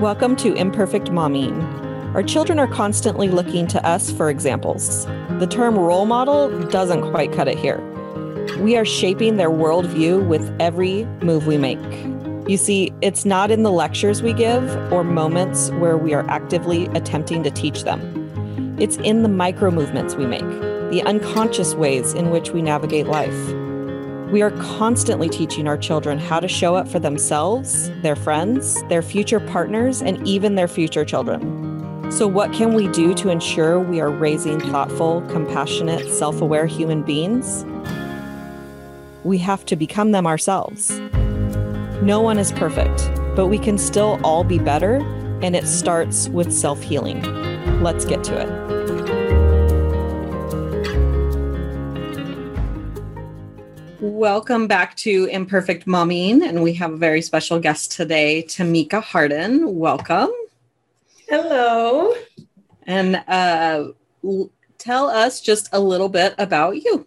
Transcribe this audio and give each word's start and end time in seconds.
Welcome 0.00 0.36
to 0.36 0.52
Imperfect 0.52 1.06
Momming. 1.06 2.14
Our 2.14 2.22
children 2.22 2.58
are 2.58 2.66
constantly 2.66 3.28
looking 3.28 3.66
to 3.68 3.82
us 3.82 4.10
for 4.10 4.28
examples. 4.28 5.06
The 5.38 5.46
term 5.46 5.74
role 5.78 6.04
model 6.04 6.50
doesn't 6.68 7.10
quite 7.10 7.32
cut 7.32 7.48
it 7.48 7.56
here. 7.56 7.80
We 8.58 8.76
are 8.76 8.84
shaping 8.84 9.38
their 9.38 9.48
worldview 9.48 10.28
with 10.28 10.54
every 10.60 11.06
move 11.22 11.46
we 11.46 11.56
make. 11.56 11.80
You 12.46 12.58
see, 12.58 12.92
it's 13.00 13.24
not 13.24 13.50
in 13.50 13.62
the 13.62 13.72
lectures 13.72 14.20
we 14.22 14.34
give 14.34 14.70
or 14.92 15.02
moments 15.02 15.70
where 15.70 15.96
we 15.96 16.12
are 16.12 16.28
actively 16.28 16.88
attempting 16.88 17.42
to 17.44 17.50
teach 17.50 17.84
them. 17.84 18.76
It's 18.78 18.98
in 18.98 19.22
the 19.22 19.30
micro 19.30 19.70
movements 19.70 20.14
we 20.14 20.26
make, 20.26 20.46
the 20.90 21.02
unconscious 21.06 21.74
ways 21.74 22.12
in 22.12 22.28
which 22.28 22.50
we 22.50 22.60
navigate 22.60 23.06
life. 23.06 23.65
We 24.36 24.42
are 24.42 24.50
constantly 24.50 25.30
teaching 25.30 25.66
our 25.66 25.78
children 25.78 26.18
how 26.18 26.40
to 26.40 26.46
show 26.46 26.76
up 26.76 26.86
for 26.88 26.98
themselves, 26.98 27.90
their 28.02 28.14
friends, 28.14 28.82
their 28.90 29.00
future 29.00 29.40
partners, 29.40 30.02
and 30.02 30.28
even 30.28 30.56
their 30.56 30.68
future 30.68 31.06
children. 31.06 32.12
So, 32.12 32.28
what 32.28 32.52
can 32.52 32.74
we 32.74 32.86
do 32.88 33.14
to 33.14 33.30
ensure 33.30 33.80
we 33.80 33.98
are 33.98 34.10
raising 34.10 34.60
thoughtful, 34.60 35.22
compassionate, 35.30 36.10
self 36.10 36.42
aware 36.42 36.66
human 36.66 37.02
beings? 37.02 37.64
We 39.24 39.38
have 39.38 39.64
to 39.64 39.74
become 39.74 40.12
them 40.12 40.26
ourselves. 40.26 41.00
No 42.02 42.20
one 42.20 42.36
is 42.36 42.52
perfect, 42.52 43.10
but 43.36 43.46
we 43.46 43.58
can 43.58 43.78
still 43.78 44.20
all 44.22 44.44
be 44.44 44.58
better, 44.58 44.96
and 45.40 45.56
it 45.56 45.66
starts 45.66 46.28
with 46.28 46.52
self 46.52 46.82
healing. 46.82 47.22
Let's 47.82 48.04
get 48.04 48.22
to 48.24 48.38
it. 48.38 48.75
Welcome 54.16 54.66
back 54.66 54.96
to 54.96 55.26
Imperfect 55.26 55.84
Momming, 55.84 56.40
and 56.42 56.62
we 56.62 56.72
have 56.72 56.90
a 56.90 56.96
very 56.96 57.20
special 57.20 57.60
guest 57.60 57.92
today, 57.92 58.44
Tamika 58.48 59.02
Harden. 59.02 59.76
Welcome. 59.76 60.30
Hello. 61.28 62.14
And 62.84 63.16
uh, 63.28 63.88
tell 64.78 65.10
us 65.10 65.42
just 65.42 65.68
a 65.70 65.80
little 65.80 66.08
bit 66.08 66.34
about 66.38 66.82
you. 66.82 67.06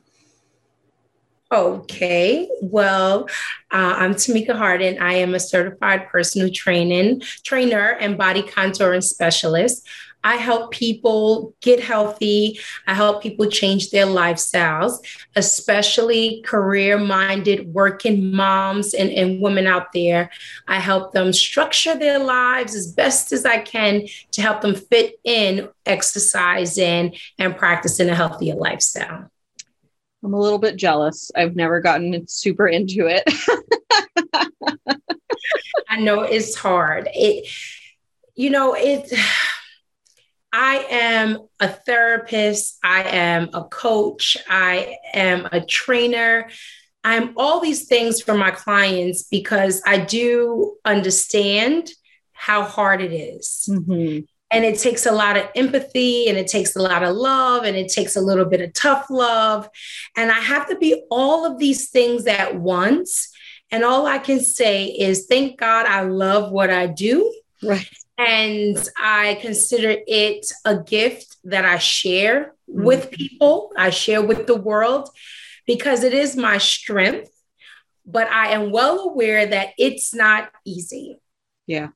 Okay. 1.52 2.47
Well, 2.61 3.23
uh, 3.72 3.95
I'm 3.97 4.14
Tamika 4.14 4.56
Harden. 4.56 5.02
I 5.02 5.14
am 5.14 5.34
a 5.34 5.39
certified 5.39 6.09
personal 6.09 6.52
training 6.52 7.23
trainer 7.44 7.97
and 8.00 8.19
body 8.19 8.44
contouring 8.44 9.03
specialist. 9.03 9.84
I 10.23 10.36
help 10.36 10.72
people 10.72 11.56
get 11.62 11.80
healthy. 11.80 12.59
I 12.88 12.94
help 12.94 13.23
people 13.23 13.48
change 13.48 13.92
their 13.92 14.06
lifestyles, 14.06 15.00
especially 15.36 16.42
career 16.42 16.98
minded 16.98 17.73
working 17.73 18.36
moms 18.36 18.94
and, 18.94 19.09
and 19.12 19.42
women 19.42 19.66
out 19.66 19.94
there. 19.94 20.30
I 20.67 20.80
help 20.80 21.14
them 21.14 21.31
structure 21.31 21.95
their 21.95 22.20
lives 22.20 22.75
as 22.75 22.92
best 22.92 23.31
as 23.31 23.45
I 23.45 23.59
can 23.59 24.08
to 24.31 24.42
help 24.42 24.62
them 24.62 24.75
fit 24.75 25.20
in 25.23 25.70
exercising 25.86 27.16
and 27.38 27.56
practicing 27.56 28.09
a 28.09 28.16
healthier 28.16 28.56
lifestyle. 28.56 29.31
I'm 30.22 30.34
a 30.34 30.40
little 30.40 30.59
bit 30.59 30.75
jealous. 30.75 31.31
I've 31.34 31.56
never 31.56 31.80
gotten 31.80 32.28
super 32.28 32.67
into 32.67 33.08
it. 33.08 33.23
I 35.90 36.00
know 36.02 36.22
it's 36.22 36.56
hard. 36.56 37.08
It, 37.14 37.47
you 38.36 38.50
know, 38.50 38.73
it 38.73 39.12
I 40.52 40.86
am 40.89 41.38
a 41.59 41.67
therapist, 41.67 42.78
I 42.83 43.03
am 43.03 43.50
a 43.53 43.64
coach, 43.64 44.38
I 44.50 44.97
am 45.14 45.47
a 45.52 45.61
trainer. 45.61 46.50
I'm 47.03 47.33
all 47.38 47.59
these 47.59 47.86
things 47.86 48.22
for 48.22 48.33
my 48.33 48.52
clients 48.52 49.23
because 49.23 49.81
I 49.86 50.00
do 50.00 50.75
understand 50.83 51.91
how 52.33 52.64
hard 52.64 53.02
it 53.02 53.14
is. 53.14 53.69
Mm-hmm. 53.72 54.25
And 54.52 54.66
it 54.66 54.80
takes 54.80 55.06
a 55.06 55.11
lot 55.11 55.38
of 55.38 55.47
empathy 55.56 56.28
and 56.28 56.38
it 56.38 56.47
takes 56.47 56.75
a 56.75 56.81
lot 56.81 57.03
of 57.03 57.16
love 57.16 57.66
and 57.66 57.78
it 57.78 57.91
takes 57.91 58.16
a 58.16 58.22
little 58.22 58.45
bit 58.45 58.61
of 58.61 58.73
tough 58.73 59.06
love. 59.09 59.69
And 60.18 60.31
I 60.31 60.40
have 60.40 60.68
to 60.69 60.78
be 60.78 61.03
all 61.12 61.45
of 61.45 61.59
these 61.59 61.90
things 61.90 62.25
at 62.25 62.56
once. 62.56 63.29
And 63.72 63.84
all 63.84 64.07
I 64.07 64.18
can 64.18 64.40
say 64.40 64.85
is, 64.85 65.28
thank 65.28 65.59
God 65.59 65.85
I 65.85 66.01
love 66.01 66.51
what 66.51 66.72
I 66.72 66.88
do. 66.88 67.31
Right. 67.62 67.88
And 68.19 68.78
I 68.97 69.40
consider 69.41 69.96
it 70.06 70.46
a 70.66 70.78
gift 70.78 71.38
that 71.46 71.63
I 71.63 71.78
share 71.78 72.53
mm-hmm. 72.69 72.84
with 72.84 73.12
people, 73.12 73.72
I 73.78 73.91
share 73.91 74.22
with 74.22 74.46
the 74.46 74.57
world 74.57 75.09
because 75.66 76.03
it 76.03 76.13
is 76.13 76.35
my 76.35 76.57
strength. 76.57 77.31
But 78.06 78.28
I 78.28 78.53
am 78.53 78.72
well 78.72 79.00
aware 79.00 79.46
that 79.46 79.69
it's 79.78 80.13
not 80.13 80.50
easy. 80.66 81.19
Yeah. 81.66 81.90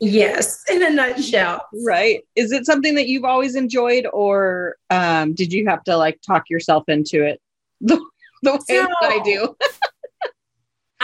Yes, 0.00 0.64
in 0.68 0.82
a 0.82 0.90
nutshell. 0.90 1.64
Right. 1.86 2.24
Is 2.34 2.50
it 2.50 2.66
something 2.66 2.96
that 2.96 3.06
you've 3.06 3.24
always 3.24 3.54
enjoyed, 3.54 4.04
or 4.12 4.74
um, 4.90 5.32
did 5.32 5.52
you 5.52 5.68
have 5.68 5.84
to 5.84 5.96
like 5.96 6.20
talk 6.26 6.50
yourself 6.50 6.88
into 6.88 7.24
it 7.24 7.40
the, 7.80 8.04
the 8.42 8.52
way 8.52 8.60
that 8.68 8.96
I 9.00 9.20
do? 9.24 9.56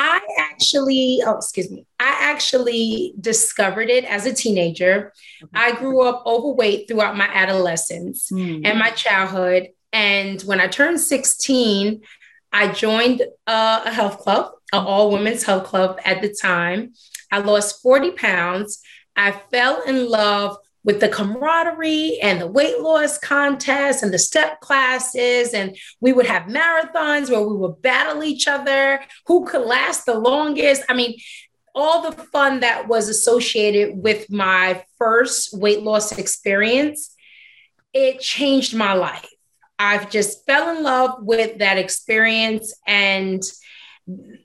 I 0.01 0.21
actually, 0.39 1.21
oh, 1.27 1.35
excuse 1.35 1.73
me, 1.73 1.85
I 1.99 2.17
actually 2.21 3.15
discovered 3.21 3.91
it 3.91 4.05
as 4.05 4.27
a 4.27 4.33
teenager. 4.33 5.13
I 5.53 5.73
grew 5.73 6.03
up 6.03 6.23
overweight 6.25 6.87
throughout 6.87 7.17
my 7.17 7.27
adolescence 7.27 8.31
mm. 8.31 8.65
and 8.65 8.79
my 8.79 8.91
childhood. 8.91 9.71
And 9.93 10.41
when 10.43 10.61
I 10.61 10.69
turned 10.69 11.01
16, 11.01 12.01
I 12.53 12.69
joined 12.69 13.23
uh, 13.49 13.83
a 13.87 13.91
health 13.91 14.19
club, 14.19 14.53
an 14.73 14.85
all 14.85 15.11
women's 15.11 15.43
health 15.43 15.65
club 15.65 15.99
at 16.05 16.23
the 16.23 16.33
time. 16.33 16.93
I 17.33 17.39
lost 17.39 17.83
40 17.83 18.13
pounds. 18.13 18.81
I 19.17 19.33
fell 19.33 19.83
in 19.83 20.09
love 20.09 20.59
with 20.89 21.01
the 21.01 21.09
camaraderie 21.11 22.19
and 22.23 22.41
the 22.41 22.47
weight 22.47 22.81
loss 22.81 23.19
contests 23.19 24.03
and 24.03 24.11
the 24.11 24.19
step 24.19 24.59
classes. 24.61 25.53
And 25.53 25.77
we 26.01 26.15
would 26.15 26.25
have 26.25 26.45
marathons 26.45 27.31
where 27.31 27.43
we 27.43 27.55
would 27.57 27.83
battle 27.83 28.25
each 28.25 28.49
other, 28.49 29.05
who 29.27 29.45
could 29.45 29.67
last 29.67 30.07
the 30.07 30.19
longest. 30.19 30.85
I 30.89 30.95
mean, 30.95 31.19
all 31.75 32.01
the 32.01 32.13
fun 32.13 32.61
that 32.61 32.89
was 32.89 33.11
associated 33.11 34.03
with 34.03 34.31
my 34.31 34.83
first 34.97 35.53
weight 35.53 35.83
loss 35.83 36.17
experience, 36.17 37.15
it 37.93 38.21
changed 38.21 38.75
my 38.75 38.95
life. 38.95 39.29
I've 39.79 40.09
just 40.09 40.47
fell 40.47 40.75
in 40.75 40.83
love 40.83 41.17
with 41.21 41.59
that 41.59 41.77
experience 41.77 42.75
and 42.87 43.43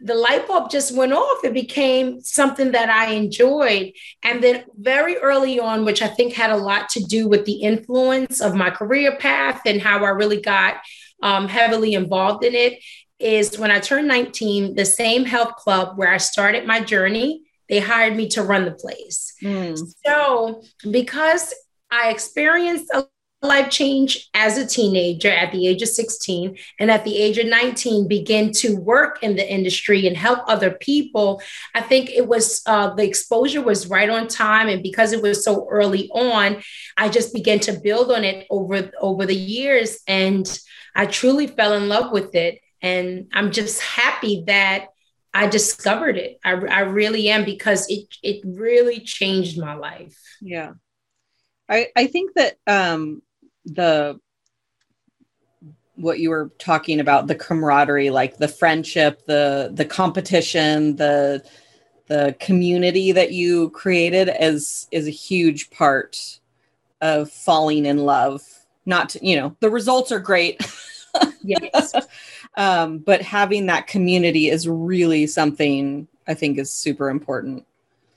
the 0.02 0.14
light 0.14 0.46
bulb 0.46 0.70
just 0.70 0.94
went 0.94 1.14
off. 1.14 1.44
It 1.46 1.54
became 1.54 2.20
something 2.20 2.72
that 2.74 2.90
I 2.90 3.14
enjoyed. 3.14 3.94
And 4.22 4.44
then, 4.44 4.66
very 4.78 5.16
early 5.18 5.60
on, 5.60 5.86
which 5.86 6.02
I 6.02 6.08
think 6.08 6.34
had 6.34 6.50
a 6.50 6.58
lot 6.58 6.90
to 6.90 7.04
do 7.04 7.30
with 7.30 7.46
the 7.46 7.54
influence 7.54 8.42
of 8.42 8.56
my 8.56 8.70
career 8.70 9.16
path 9.18 9.62
and 9.66 9.82
how 9.82 10.04
I 10.04 10.10
really 10.10 10.42
got 10.42 10.82
um, 11.22 11.48
heavily 11.48 11.94
involved 11.94 12.44
in 12.44 12.54
it, 12.54 12.84
is 13.20 13.58
when 13.58 13.72
I 13.72 13.80
turned 13.80 14.10
19, 14.10 14.76
the 14.76 14.84
same 14.84 15.24
health 15.24 15.56
club 15.56 15.98
where 15.98 16.12
I 16.12 16.18
started 16.18 16.68
my 16.68 16.82
journey, 16.82 17.44
they 17.70 17.80
hired 17.80 18.18
me 18.18 18.28
to 18.30 18.44
run 18.44 18.66
the 18.66 18.72
place. 18.72 19.34
Mm. 19.42 19.80
So, 20.06 20.62
because 20.92 21.54
I 21.90 22.10
experienced 22.10 22.92
a 22.94 23.06
life 23.44 23.70
change 23.70 24.30
as 24.34 24.58
a 24.58 24.66
teenager 24.66 25.30
at 25.30 25.52
the 25.52 25.68
age 25.68 25.82
of 25.82 25.90
16 25.90 26.58
and 26.80 26.90
at 26.90 27.04
the 27.04 27.18
age 27.18 27.38
of 27.38 27.46
19 27.46 28.08
begin 28.08 28.52
to 28.52 28.78
work 28.78 29.22
in 29.22 29.36
the 29.36 29.54
industry 29.54 30.08
and 30.08 30.16
help 30.16 30.40
other 30.48 30.72
people 30.72 31.42
i 31.76 31.82
think 31.82 32.10
it 32.10 32.26
was 32.26 32.62
uh, 32.66 32.94
the 32.96 33.04
exposure 33.04 33.62
was 33.62 33.88
right 33.88 34.10
on 34.10 34.28
time 34.28 34.70
and 34.70 34.82
because 34.82 35.12
it 35.12 35.22
was 35.22 35.44
so 35.44 35.68
early 35.70 36.10
on 36.14 36.62
i 36.98 37.10
just 37.10 37.34
began 37.34 37.60
to 37.60 37.74
build 37.74 38.12
on 38.12 38.24
it 38.24 38.48
over 38.50 38.90
over 39.02 39.26
the 39.26 39.36
years 39.36 40.00
and 40.08 40.60
i 40.96 41.06
truly 41.06 41.48
fell 41.48 41.74
in 41.74 41.90
love 41.90 42.12
with 42.14 42.34
it 42.36 42.62
and 42.82 43.28
i'm 43.34 43.52
just 43.52 43.82
happy 43.82 44.44
that 44.48 44.88
I 45.36 45.48
discovered 45.48 46.16
it. 46.16 46.38
I, 46.46 46.52
I 46.52 46.82
really 46.82 47.28
am 47.30 47.44
because 47.44 47.90
it 47.90 48.06
it 48.22 48.42
really 48.46 49.00
changed 49.00 49.60
my 49.60 49.74
life. 49.74 50.16
Yeah. 50.40 50.74
I, 51.68 51.88
I 51.96 52.08
think 52.08 52.34
that 52.36 52.58
um, 52.68 53.24
the 53.66 54.20
what 55.96 56.20
you 56.20 56.30
were 56.30 56.52
talking 56.58 57.00
about 57.00 57.28
the 57.28 57.36
camaraderie 57.36 58.10
like 58.10 58.38
the 58.38 58.48
friendship 58.48 59.26
the 59.28 59.70
the 59.74 59.86
competition 59.86 60.96
the 60.96 61.44
the 62.08 62.36
community 62.40 63.12
that 63.12 63.32
you 63.32 63.70
created 63.72 64.30
is 64.40 64.88
is 64.92 65.08
a 65.08 65.12
huge 65.12 65.70
part 65.70 66.40
of 67.02 67.30
falling 67.30 67.86
in 67.86 67.98
love. 67.98 68.42
Not 68.86 69.10
to, 69.10 69.26
you 69.26 69.36
know 69.36 69.56
the 69.60 69.70
results 69.70 70.12
are 70.12 70.20
great. 70.20 70.62
Yes. 71.44 71.94
Um, 72.58 72.98
but 72.98 73.22
having 73.22 73.68
that 73.68 73.86
community 73.86 74.50
is 74.50 74.68
really 74.68 75.28
something 75.28 76.08
i 76.28 76.34
think 76.34 76.58
is 76.58 76.72
super 76.72 77.12
important. 77.12 77.68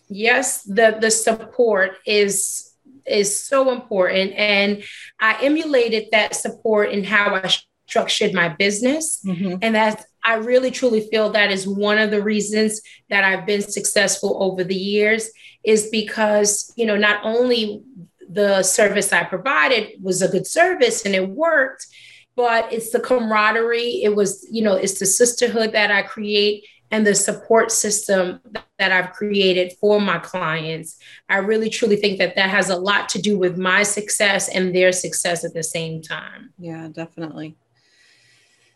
Yes 0.09 0.63
the 0.63 0.97
the 0.99 1.11
support 1.11 1.99
is 2.07 2.66
is 3.09 3.45
so 3.45 3.73
important. 3.73 4.33
And 4.35 4.83
I 5.21 5.43
emulated 5.43 6.09
that 6.13 6.35
support 6.35 6.91
in 6.91 7.05
how 7.05 7.37
I 7.37 7.51
structured 7.87 8.35
my 8.35 8.49
business. 8.49 9.23
Mm-hmm. 9.25 9.57
And 9.63 9.75
that 9.75 10.05
I 10.25 10.35
really 10.35 10.73
truly 10.73 11.09
feel 11.09 11.31
that 11.31 11.53
is 11.53 11.69
one 11.69 11.99
of 11.99 12.11
the 12.11 12.23
reasons 12.23 12.81
that 13.11 13.23
I've 13.23 13.47
been 13.47 13.63
successful 13.63 14.43
over 14.43 14.65
the 14.65 14.75
years 14.75 15.31
is 15.65 15.89
because, 15.91 16.73
you 16.77 16.85
know, 16.85 16.97
not 16.97 17.21
only 17.23 17.83
the 18.29 18.63
service 18.65 19.13
I 19.13 19.23
provided 19.23 20.03
was 20.03 20.23
a 20.23 20.29
good 20.29 20.47
service 20.47 21.07
and 21.07 21.15
it 21.15 21.29
worked, 21.29 21.87
but 22.35 22.73
it's 22.73 22.91
the 22.91 23.01
camaraderie. 23.01 24.03
It 24.03 24.17
was, 24.17 24.47
you 24.51 24.63
know, 24.63 24.75
it's 24.75 24.99
the 24.99 25.07
sisterhood 25.07 25.73
that 25.73 25.91
I 25.93 26.03
create 26.03 26.67
and 26.91 27.07
the 27.07 27.15
support 27.15 27.73
system 27.73 28.41
that 28.79 28.93
I've 28.93 29.13
created 29.13 29.73
for 29.81 30.01
my 30.01 30.19
clients. 30.19 30.99
I 31.29 31.39
really 31.39 31.71
truly 31.71 31.97
think 31.97 32.19
that 32.19 32.37
that 32.37 32.51
has 32.51 32.71
a 32.71 32.77
lot 32.77 33.09
to 33.11 33.21
do 33.21 33.39
with 33.39 33.59
my 33.59 33.83
success 33.83 34.49
and 34.49 34.75
their 34.75 34.93
success 34.93 35.45
at 35.45 35.55
the 35.55 35.63
same 35.63 36.03
time. 36.03 36.51
Yeah, 36.59 36.89
definitely. 36.93 37.57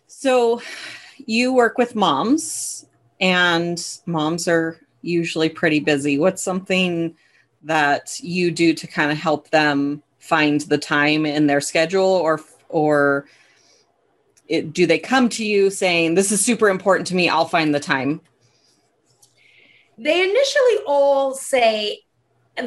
So, 0.06 0.60
you 1.26 1.52
work 1.52 1.78
with 1.78 1.94
moms, 1.94 2.86
and 3.20 3.82
moms 4.06 4.48
are 4.48 4.78
usually 5.02 5.48
pretty 5.48 5.80
busy. 5.80 6.18
What's 6.18 6.42
something 6.42 7.14
that 7.62 8.18
you 8.20 8.50
do 8.50 8.72
to 8.74 8.86
kind 8.86 9.12
of 9.12 9.18
help 9.18 9.50
them 9.50 10.02
find 10.18 10.62
the 10.62 10.78
time 10.78 11.26
in 11.26 11.46
their 11.46 11.60
schedule 11.60 12.04
or 12.04 12.40
or 12.68 13.26
it, 14.50 14.72
do 14.72 14.86
they 14.86 14.98
come 14.98 15.28
to 15.28 15.44
you 15.44 15.70
saying 15.70 16.14
this 16.14 16.32
is 16.32 16.44
super 16.44 16.68
important 16.68 17.06
to 17.06 17.14
me 17.14 17.28
i'll 17.28 17.46
find 17.46 17.74
the 17.74 17.80
time 17.80 18.20
they 19.96 20.22
initially 20.22 20.84
all 20.86 21.34
say 21.34 22.00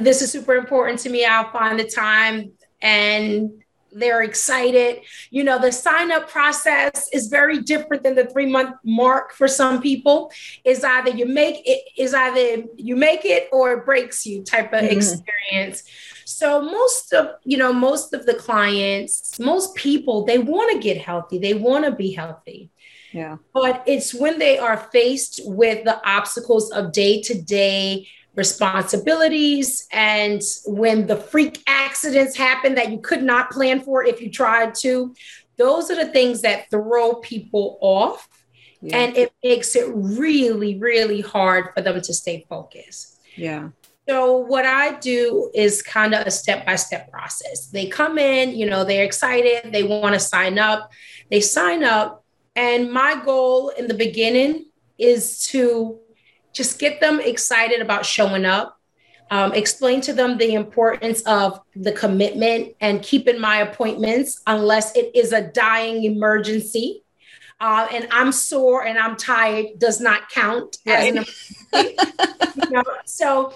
this 0.01 0.21
is 0.21 0.31
super 0.31 0.55
important 0.55 0.99
to 0.99 1.09
me 1.09 1.25
i'll 1.25 1.51
find 1.51 1.79
the 1.79 1.87
time 1.87 2.51
and 2.81 3.63
they're 3.95 4.23
excited. 4.23 5.01
You 5.29 5.43
know 5.43 5.59
the 5.59 5.71
sign 5.71 6.11
up 6.11 6.29
process 6.29 7.09
is 7.13 7.27
very 7.27 7.61
different 7.61 8.03
than 8.03 8.15
the 8.15 8.25
three 8.25 8.47
month 8.47 8.75
mark 8.83 9.33
for 9.33 9.47
some 9.47 9.81
people. 9.81 10.31
Is 10.63 10.83
either 10.83 11.11
you 11.11 11.25
make 11.25 11.61
it 11.65 11.83
is 11.97 12.13
either 12.13 12.63
you 12.75 12.95
make 12.95 13.25
it 13.25 13.49
or 13.51 13.73
it 13.73 13.85
breaks 13.85 14.25
you 14.25 14.43
type 14.43 14.73
of 14.73 14.81
mm-hmm. 14.81 14.97
experience 14.97 15.83
so 16.25 16.61
most 16.61 17.13
of, 17.13 17.35
you 17.43 17.57
know, 17.57 17.73
most 17.73 18.13
of 18.13 18.25
the 18.25 18.33
clients, 18.33 19.39
most 19.39 19.75
people, 19.75 20.25
they 20.25 20.37
want 20.37 20.71
to 20.71 20.79
get 20.79 20.97
healthy. 20.97 21.37
They 21.37 21.53
want 21.53 21.85
to 21.85 21.91
be 21.91 22.11
healthy. 22.11 22.69
Yeah. 23.11 23.37
But 23.53 23.83
it's 23.85 24.13
when 24.13 24.39
they 24.39 24.57
are 24.57 24.77
faced 24.77 25.41
with 25.45 25.83
the 25.85 26.01
obstacles 26.07 26.71
of 26.71 26.91
day 26.91 27.21
to 27.23 27.41
day 27.41 28.07
responsibilities 28.35 29.87
and 29.91 30.41
when 30.65 31.05
the 31.05 31.15
freak 31.15 31.61
accidents 31.67 32.35
happen 32.35 32.75
that 32.75 32.91
you 32.91 32.99
could 32.99 33.21
not 33.21 33.51
plan 33.51 33.79
for 33.79 34.03
if 34.03 34.19
you 34.21 34.31
tried 34.31 34.73
to, 34.73 35.13
those 35.57 35.91
are 35.91 35.95
the 35.95 36.11
things 36.11 36.41
that 36.41 36.69
throw 36.71 37.15
people 37.15 37.77
off. 37.81 38.27
Yeah. 38.81 38.97
And 38.97 39.17
it 39.17 39.31
makes 39.43 39.75
it 39.75 39.85
really, 39.93 40.77
really 40.79 41.21
hard 41.21 41.69
for 41.75 41.81
them 41.81 42.01
to 42.01 42.13
stay 42.13 42.45
focused. 42.49 43.19
Yeah. 43.35 43.69
So 44.07 44.37
what 44.37 44.65
I 44.65 44.99
do 44.99 45.49
is 45.53 45.81
kind 45.81 46.13
of 46.13 46.27
a 46.27 46.31
step-by-step 46.31 47.09
process. 47.09 47.67
They 47.67 47.87
come 47.87 48.17
in, 48.17 48.49
you 48.49 48.69
know, 48.69 48.83
they're 48.83 49.05
excited, 49.05 49.71
they 49.71 49.83
want 49.83 50.13
to 50.13 50.19
sign 50.19 50.59
up. 50.59 50.91
They 51.29 51.39
sign 51.39 51.83
up 51.83 52.23
and 52.55 52.91
my 52.91 53.21
goal 53.23 53.69
in 53.69 53.87
the 53.87 53.93
beginning 53.93 54.65
is 54.97 55.47
to 55.47 55.99
just 56.51 56.79
get 56.79 57.01
them 57.01 57.19
excited 57.19 57.81
about 57.81 58.05
showing 58.05 58.45
up. 58.45 58.79
Um, 59.31 59.53
explain 59.53 60.01
to 60.01 60.13
them 60.13 60.37
the 60.37 60.53
importance 60.53 61.21
of 61.23 61.59
the 61.75 61.91
commitment 61.91 62.75
and 62.79 63.01
keeping 63.01 63.39
my 63.39 63.57
appointments 63.57 64.41
unless 64.45 64.95
it 64.95 65.11
is 65.15 65.31
a 65.31 65.41
dying 65.41 66.03
emergency. 66.03 67.03
Uh, 67.59 67.87
and 67.91 68.07
I'm 68.11 68.31
sore 68.31 68.85
and 68.85 68.99
I'm 68.99 69.15
tired 69.15 69.79
does 69.79 69.99
not 69.99 70.29
count 70.29 70.77
right. 70.85 70.99
as 70.99 71.07
an 71.07 71.25
emergency. 71.73 71.95
you 72.63 72.69
know? 72.69 72.83
So 73.05 73.53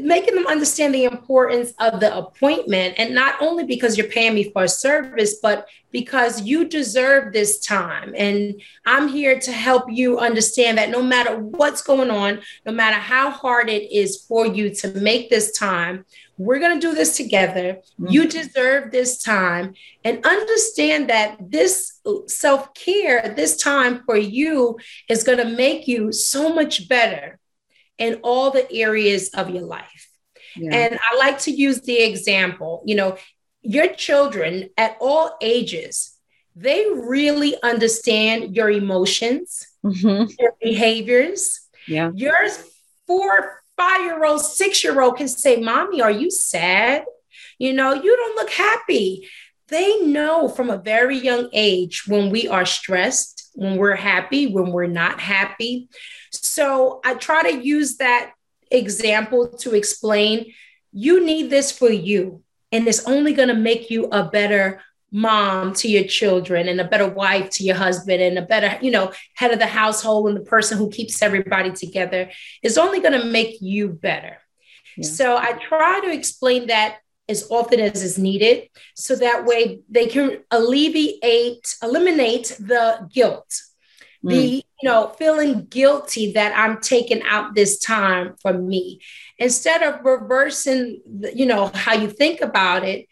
making 0.00 0.34
them 0.34 0.46
understand 0.46 0.94
the 0.94 1.04
importance 1.04 1.72
of 1.78 2.00
the 2.00 2.16
appointment 2.16 2.94
and 2.98 3.14
not 3.14 3.40
only 3.40 3.64
because 3.64 3.96
you're 3.96 4.08
paying 4.08 4.34
me 4.34 4.50
for 4.50 4.64
a 4.64 4.68
service 4.68 5.36
but 5.40 5.68
because 5.92 6.42
you 6.42 6.64
deserve 6.64 7.32
this 7.32 7.60
time. 7.60 8.14
And 8.16 8.60
i'm 8.86 9.08
here 9.08 9.38
to 9.38 9.52
help 9.52 9.84
you 9.88 10.18
understand 10.18 10.78
that 10.78 10.90
no 10.90 11.02
matter 11.02 11.38
what's 11.38 11.82
going 11.82 12.10
on 12.10 12.40
no 12.66 12.72
matter 12.72 12.96
how 12.96 13.30
hard 13.30 13.68
it 13.68 13.92
is 13.92 14.24
for 14.28 14.46
you 14.46 14.74
to 14.76 14.88
make 15.00 15.30
this 15.30 15.56
time 15.56 16.04
we're 16.40 16.58
going 16.58 16.80
to 16.80 16.86
do 16.86 16.94
this 16.94 17.18
together. 17.18 17.74
Mm-hmm. 17.74 18.06
you 18.08 18.26
deserve 18.26 18.90
this 18.90 19.22
time. 19.22 19.74
And 20.04 20.24
understand 20.24 21.10
that 21.10 21.36
this 21.38 22.00
self-care 22.26 23.34
this 23.36 23.56
time 23.58 24.02
for 24.06 24.16
you 24.16 24.78
is 25.08 25.22
going 25.22 25.38
to 25.38 25.44
make 25.44 25.86
you 25.86 26.12
so 26.12 26.54
much 26.54 26.88
better 26.88 27.39
in 28.00 28.18
all 28.22 28.50
the 28.50 28.70
areas 28.72 29.28
of 29.34 29.50
your 29.50 29.62
life. 29.62 30.08
Yeah. 30.56 30.74
And 30.74 30.98
I 31.00 31.16
like 31.16 31.38
to 31.40 31.52
use 31.52 31.82
the 31.82 32.02
example, 32.02 32.82
you 32.84 32.96
know, 32.96 33.16
your 33.62 33.88
children 33.88 34.70
at 34.76 34.96
all 35.00 35.36
ages, 35.40 36.16
they 36.56 36.86
really 36.92 37.54
understand 37.62 38.56
your 38.56 38.70
emotions, 38.70 39.66
mm-hmm. 39.84 40.32
your 40.38 40.54
behaviors. 40.60 41.60
Yeah. 41.86 42.10
Your 42.14 42.48
four, 43.06 43.62
five 43.76 44.02
year 44.02 44.24
old, 44.24 44.40
six 44.40 44.82
year 44.82 45.00
old 45.00 45.16
can 45.16 45.28
say, 45.28 45.60
Mommy, 45.60 46.00
are 46.00 46.10
you 46.10 46.30
sad? 46.30 47.04
You 47.58 47.74
know, 47.74 47.92
you 47.92 48.16
don't 48.16 48.36
look 48.36 48.50
happy. 48.50 49.28
They 49.68 50.00
know 50.00 50.48
from 50.48 50.70
a 50.70 50.78
very 50.78 51.18
young 51.18 51.48
age 51.52 52.04
when 52.08 52.30
we 52.30 52.48
are 52.48 52.66
stressed, 52.66 53.50
when 53.54 53.76
we're 53.76 53.94
happy, 53.94 54.46
when 54.48 54.72
we're 54.72 54.86
not 54.86 55.20
happy. 55.20 55.88
So 56.30 57.00
I 57.04 57.14
try 57.14 57.42
to 57.50 57.62
use 57.62 57.96
that 57.96 58.32
example 58.70 59.48
to 59.48 59.74
explain 59.74 60.52
you 60.92 61.24
need 61.24 61.50
this 61.50 61.70
for 61.70 61.90
you, 61.90 62.42
and 62.72 62.86
it's 62.88 63.06
only 63.06 63.32
going 63.32 63.48
to 63.48 63.54
make 63.54 63.90
you 63.90 64.06
a 64.06 64.24
better 64.24 64.80
mom 65.12 65.72
to 65.74 65.88
your 65.88 66.04
children 66.04 66.68
and 66.68 66.80
a 66.80 66.84
better 66.84 67.08
wife 67.08 67.50
to 67.50 67.64
your 67.64 67.74
husband 67.74 68.22
and 68.22 68.38
a 68.38 68.42
better 68.42 68.78
you 68.84 68.90
know 68.90 69.12
head 69.34 69.50
of 69.50 69.58
the 69.58 69.66
household 69.66 70.28
and 70.28 70.36
the 70.36 70.48
person 70.48 70.78
who 70.78 70.88
keeps 70.88 71.20
everybody 71.20 71.72
together 71.72 72.30
is 72.62 72.78
only 72.78 73.00
going 73.00 73.18
to 73.18 73.26
make 73.26 73.60
you 73.60 73.88
better 73.88 74.38
yeah. 74.96 75.08
so 75.08 75.36
i 75.36 75.52
try 75.54 76.00
to 76.00 76.12
explain 76.12 76.68
that 76.68 76.98
as 77.28 77.50
often 77.50 77.80
as 77.80 78.02
is 78.04 78.18
needed 78.18 78.68
so 78.94 79.16
that 79.16 79.44
way 79.44 79.80
they 79.88 80.06
can 80.06 80.38
alleviate 80.52 81.74
eliminate 81.82 82.56
the 82.60 83.08
guilt 83.12 83.62
mm. 84.24 84.30
the 84.30 84.64
you 84.82 84.88
know 84.88 85.08
feeling 85.18 85.66
guilty 85.66 86.32
that 86.32 86.52
i'm 86.56 86.80
taking 86.80 87.22
out 87.22 87.54
this 87.54 87.78
time 87.78 88.34
for 88.40 88.52
me 88.52 89.00
instead 89.38 89.82
of 89.82 90.04
reversing 90.04 91.00
you 91.34 91.46
know 91.46 91.70
how 91.74 91.94
you 91.94 92.08
think 92.08 92.40
about 92.40 92.84
it 92.84 93.06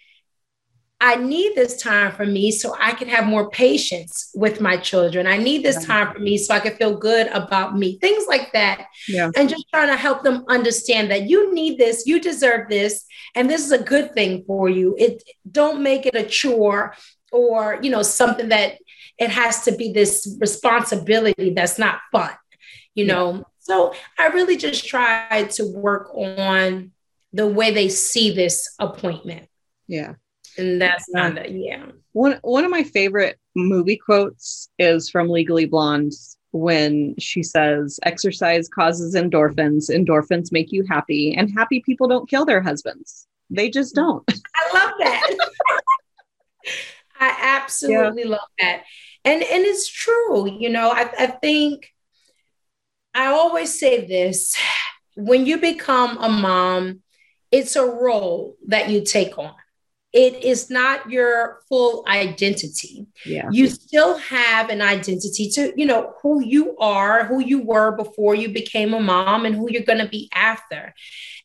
I 1.00 1.14
need 1.14 1.54
this 1.54 1.80
time 1.80 2.10
for 2.12 2.26
me 2.26 2.50
so 2.50 2.74
I 2.78 2.92
can 2.92 3.06
have 3.08 3.24
more 3.24 3.50
patience 3.50 4.32
with 4.34 4.60
my 4.60 4.76
children. 4.76 5.28
I 5.28 5.36
need 5.36 5.62
this 5.62 5.84
time 5.84 6.12
for 6.12 6.18
me 6.18 6.36
so 6.36 6.52
I 6.52 6.58
can 6.58 6.74
feel 6.74 6.96
good 6.96 7.28
about 7.28 7.78
me. 7.78 7.98
Things 8.00 8.26
like 8.26 8.52
that. 8.52 8.86
Yeah. 9.06 9.30
And 9.36 9.48
just 9.48 9.66
trying 9.70 9.88
to 9.88 9.96
help 9.96 10.24
them 10.24 10.44
understand 10.48 11.08
that 11.12 11.28
you 11.28 11.54
need 11.54 11.78
this, 11.78 12.04
you 12.04 12.20
deserve 12.20 12.68
this, 12.68 13.04
and 13.36 13.48
this 13.48 13.64
is 13.64 13.70
a 13.70 13.82
good 13.82 14.12
thing 14.14 14.42
for 14.44 14.68
you. 14.68 14.96
It 14.98 15.22
don't 15.50 15.84
make 15.84 16.04
it 16.04 16.16
a 16.16 16.24
chore 16.24 16.96
or, 17.30 17.78
you 17.80 17.90
know, 17.90 18.02
something 18.02 18.48
that 18.48 18.78
it 19.18 19.30
has 19.30 19.64
to 19.64 19.72
be 19.72 19.92
this 19.92 20.36
responsibility 20.40 21.50
that's 21.50 21.78
not 21.78 22.00
fun, 22.12 22.30
you 22.94 23.06
know. 23.06 23.34
Yeah. 23.34 23.42
So 23.60 23.94
I 24.18 24.28
really 24.28 24.56
just 24.56 24.86
tried 24.86 25.50
to 25.52 25.66
work 25.66 26.10
on 26.14 26.92
the 27.32 27.46
way 27.46 27.72
they 27.72 27.88
see 27.88 28.32
this 28.32 28.74
appointment. 28.78 29.48
Yeah. 29.86 30.14
And 30.56 30.80
that's 30.80 31.04
kind 31.14 31.38
of 31.38 31.46
yeah. 31.50 31.86
One 32.12 32.38
one 32.42 32.64
of 32.64 32.70
my 32.70 32.82
favorite 32.82 33.38
movie 33.54 33.96
quotes 33.96 34.68
is 34.78 35.10
from 35.10 35.28
Legally 35.28 35.66
Blonde 35.66 36.12
when 36.50 37.14
she 37.18 37.42
says 37.42 38.00
exercise 38.04 38.68
causes 38.68 39.14
endorphins 39.14 39.90
endorphins 39.90 40.50
make 40.50 40.72
you 40.72 40.82
happy 40.88 41.34
and 41.34 41.52
happy 41.52 41.80
people 41.80 42.08
don't 42.08 42.28
kill 42.28 42.46
their 42.46 42.62
husbands 42.62 43.26
they 43.50 43.68
just 43.68 43.94
mm. 43.94 43.96
don't 43.96 44.24
i 44.56 44.74
love 44.74 44.94
that 44.98 45.36
i 47.20 47.36
absolutely 47.40 48.22
yeah. 48.24 48.30
love 48.30 48.48
that. 48.58 48.82
And 49.24 49.42
and 49.42 49.64
it's 49.64 49.88
true 49.88 50.50
you 50.50 50.70
know 50.70 50.90
I, 50.90 51.10
I 51.18 51.26
think 51.26 51.86
i 53.14 53.26
always 53.26 53.78
say 53.78 54.06
this 54.06 54.56
when 55.16 55.46
you 55.46 55.58
become 55.58 56.18
a 56.18 56.28
mom 56.28 57.02
it's 57.50 57.76
a 57.76 57.84
role 57.84 58.56
that 58.66 58.90
you 58.90 59.02
take 59.04 59.38
on. 59.38 59.54
It 60.12 60.42
is 60.42 60.70
not 60.70 61.10
your 61.10 61.60
full 61.68 62.04
identity. 62.08 63.06
Yeah. 63.26 63.48
You 63.50 63.68
still 63.68 64.16
have 64.18 64.70
an 64.70 64.80
identity 64.80 65.50
to 65.50 65.72
you 65.76 65.84
know 65.84 66.14
who 66.22 66.42
you 66.42 66.76
are 66.78 67.24
who 67.24 67.40
you 67.40 67.62
were 67.62 67.94
before 67.94 68.34
you 68.34 68.48
became 68.48 68.94
a 68.94 69.00
mom 69.00 69.44
and 69.44 69.54
who 69.54 69.70
you're 69.70 69.82
going 69.82 69.98
to 69.98 70.08
be 70.08 70.30
after. 70.34 70.94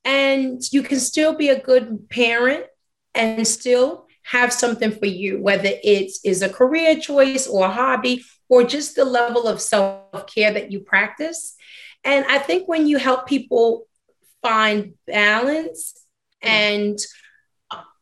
And 0.06 0.62
you 0.72 0.82
can 0.82 1.00
still 1.00 1.36
be 1.36 1.50
a 1.50 1.60
good 1.60 2.10
parent 2.10 2.66
and 3.14 3.46
still 3.46 4.03
have 4.24 4.54
something 4.54 4.92
for 4.92 5.06
you, 5.06 5.42
whether 5.42 5.70
it 5.84 6.12
is 6.24 6.42
a 6.42 6.50
career 6.50 7.00
choice 7.00 7.48
or 7.48 7.66
a 7.66 7.72
hobby 7.72 8.24
or 8.50 8.64
just 8.64 8.96
the 8.96 9.06
level 9.06 9.48
of 9.48 9.62
self 9.62 10.28
care 10.28 10.52
that 10.54 10.72
you 10.72 10.80
practice. 10.80 11.56
And 12.04 12.26
I 12.26 12.40
think 12.40 12.68
when 12.68 12.88
you 12.88 12.98
help 12.98 13.28
people 13.28 13.88
find 14.42 14.94
balance 15.08 15.94
and 16.42 17.00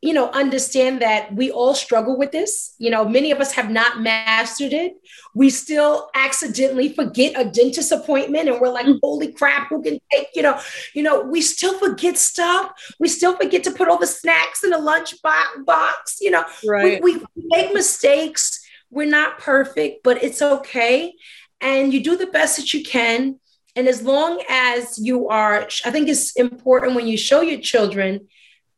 you 0.02 0.14
know 0.14 0.30
understand 0.32 1.02
that 1.02 1.34
we 1.34 1.52
all 1.52 1.76
struggle 1.76 2.18
with 2.18 2.32
this. 2.32 2.74
You 2.80 2.90
know 2.90 3.08
many 3.08 3.32
of 3.32 3.40
us 3.40 3.54
have 3.54 3.70
not 3.70 4.02
mastered 4.02 4.74
it. 4.74 4.94
We 5.36 5.50
still 5.50 6.10
accidentally 6.16 6.94
forget 6.94 7.34
a 7.36 7.46
dentist 7.46 7.92
appointment 7.92 8.50
and 8.50 8.60
we're 8.60 8.70
like 8.70 8.88
mm. 8.88 9.00
holy 9.02 9.32
crap 9.32 9.70
who 9.70 9.82
can 9.82 10.00
take 10.12 10.30
you 10.34 10.42
know 10.42 10.60
you 10.94 11.04
know 11.04 11.22
we 11.22 11.42
still 11.42 11.78
forget 11.78 12.18
stuff. 12.18 12.72
We 13.00 13.08
still 13.08 13.38
forget 13.38 13.64
to 13.66 13.72
put 13.72 13.88
all 13.88 14.00
the 14.00 14.08
snacks 14.08 14.64
in 14.64 14.72
the 14.72 14.80
lunch 14.80 15.14
box 15.22 16.18
you 16.20 16.32
know. 16.32 16.46
Right. 16.68 17.02
we, 17.02 17.18
we 17.18 17.24
make 17.36 17.74
mistakes. 17.74 18.60
We're 18.90 19.08
not 19.08 19.38
perfect 19.38 20.04
but 20.04 20.24
it's 20.24 20.42
okay. 20.42 21.14
And 21.60 21.94
you 21.94 22.04
do 22.04 22.18
the 22.18 22.26
best 22.26 22.58
that 22.58 22.74
you 22.74 22.84
can. 22.84 23.40
And 23.76 23.88
as 23.88 24.02
long 24.02 24.44
as 24.50 24.98
you 25.00 25.30
are 25.30 25.68
i 25.86 25.92
think 25.92 26.10
it's 26.10 26.36
important 26.36 26.96
when 26.96 27.08
you 27.08 27.18
show 27.18 27.40
your 27.40 27.62
children 27.62 28.28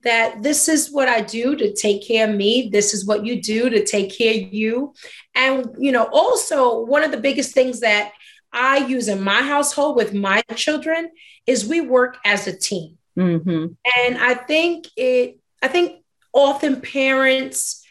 that 0.04 0.44
this 0.44 0.68
is 0.68 0.92
what 0.92 1.08
I 1.08 1.22
do 1.22 1.56
to 1.56 1.74
take 1.74 2.06
care 2.06 2.30
of 2.30 2.36
me. 2.36 2.70
This 2.72 2.94
is 2.94 3.06
what 3.06 3.26
you 3.26 3.42
do 3.42 3.70
to 3.70 3.86
take 3.86 4.18
care 4.18 4.34
of 4.34 4.54
you. 4.54 4.94
And, 5.36 5.76
you 5.78 5.92
know, 5.92 6.10
also 6.12 6.84
one 6.86 7.04
of 7.04 7.12
the 7.12 7.18
biggest 7.18 7.54
things 7.54 7.80
that 7.80 8.12
I 8.52 8.78
use 8.78 9.08
in 9.08 9.22
my 9.22 9.42
household 9.42 9.96
with 9.96 10.14
my 10.14 10.42
children 10.56 11.10
is 11.48 11.68
we 11.68 11.82
work 11.82 12.18
as 12.26 12.48
a 12.48 12.58
team. 12.58 12.98
Mm-hmm. 13.18 13.68
And 13.98 14.18
I 14.18 14.34
think 14.36 14.88
it, 14.96 15.40
I 15.62 15.68
think 15.68 16.04
often 16.34 16.82
parents, 16.82 17.83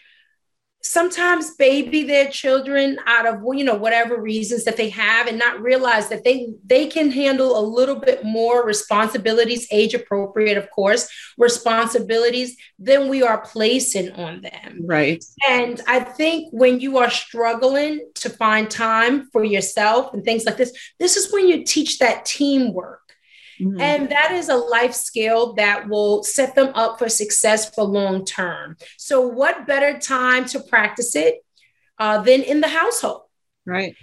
sometimes 0.82 1.54
baby 1.54 2.02
their 2.02 2.28
children 2.28 2.98
out 3.06 3.24
of 3.24 3.40
you 3.54 3.62
know 3.62 3.74
whatever 3.74 4.20
reasons 4.20 4.64
that 4.64 4.76
they 4.76 4.88
have 4.88 5.28
and 5.28 5.38
not 5.38 5.60
realize 5.60 6.08
that 6.08 6.24
they 6.24 6.48
they 6.64 6.86
can 6.86 7.10
handle 7.10 7.56
a 7.56 7.64
little 7.64 7.94
bit 7.94 8.24
more 8.24 8.66
responsibilities 8.66 9.66
age 9.70 9.94
appropriate 9.94 10.58
of 10.58 10.68
course 10.70 11.08
responsibilities 11.38 12.56
than 12.80 13.08
we 13.08 13.22
are 13.22 13.42
placing 13.42 14.10
on 14.12 14.40
them. 14.40 14.80
Right. 14.84 15.24
And 15.48 15.80
i 15.86 16.00
think 16.00 16.48
when 16.52 16.80
you 16.80 16.98
are 16.98 17.10
struggling 17.10 18.04
to 18.16 18.28
find 18.28 18.68
time 18.68 19.28
for 19.30 19.44
yourself 19.44 20.12
and 20.12 20.24
things 20.24 20.44
like 20.44 20.56
this 20.56 20.72
this 20.98 21.16
is 21.16 21.32
when 21.32 21.46
you 21.46 21.64
teach 21.64 22.00
that 22.00 22.24
teamwork 22.24 23.01
Mm-hmm. 23.62 23.81
And 23.81 24.09
that 24.11 24.33
is 24.33 24.49
a 24.49 24.57
life 24.57 24.95
skill 24.95 25.54
that 25.54 25.88
will 25.88 26.25
set 26.25 26.54
them 26.54 26.73
up 26.75 26.99
for 26.99 27.09
success 27.09 27.73
for 27.73 27.85
long 27.85 28.25
term. 28.25 28.76
So, 28.99 29.21
what 29.21 29.66
better 29.66 29.99
time 29.99 30.47
to 30.47 30.61
practice 30.61 31.14
it 31.14 31.45
uh, 31.99 32.23
than 32.23 32.42
in 32.42 32.61
the 32.61 32.69
household? 32.69 33.23
Right. 33.64 33.95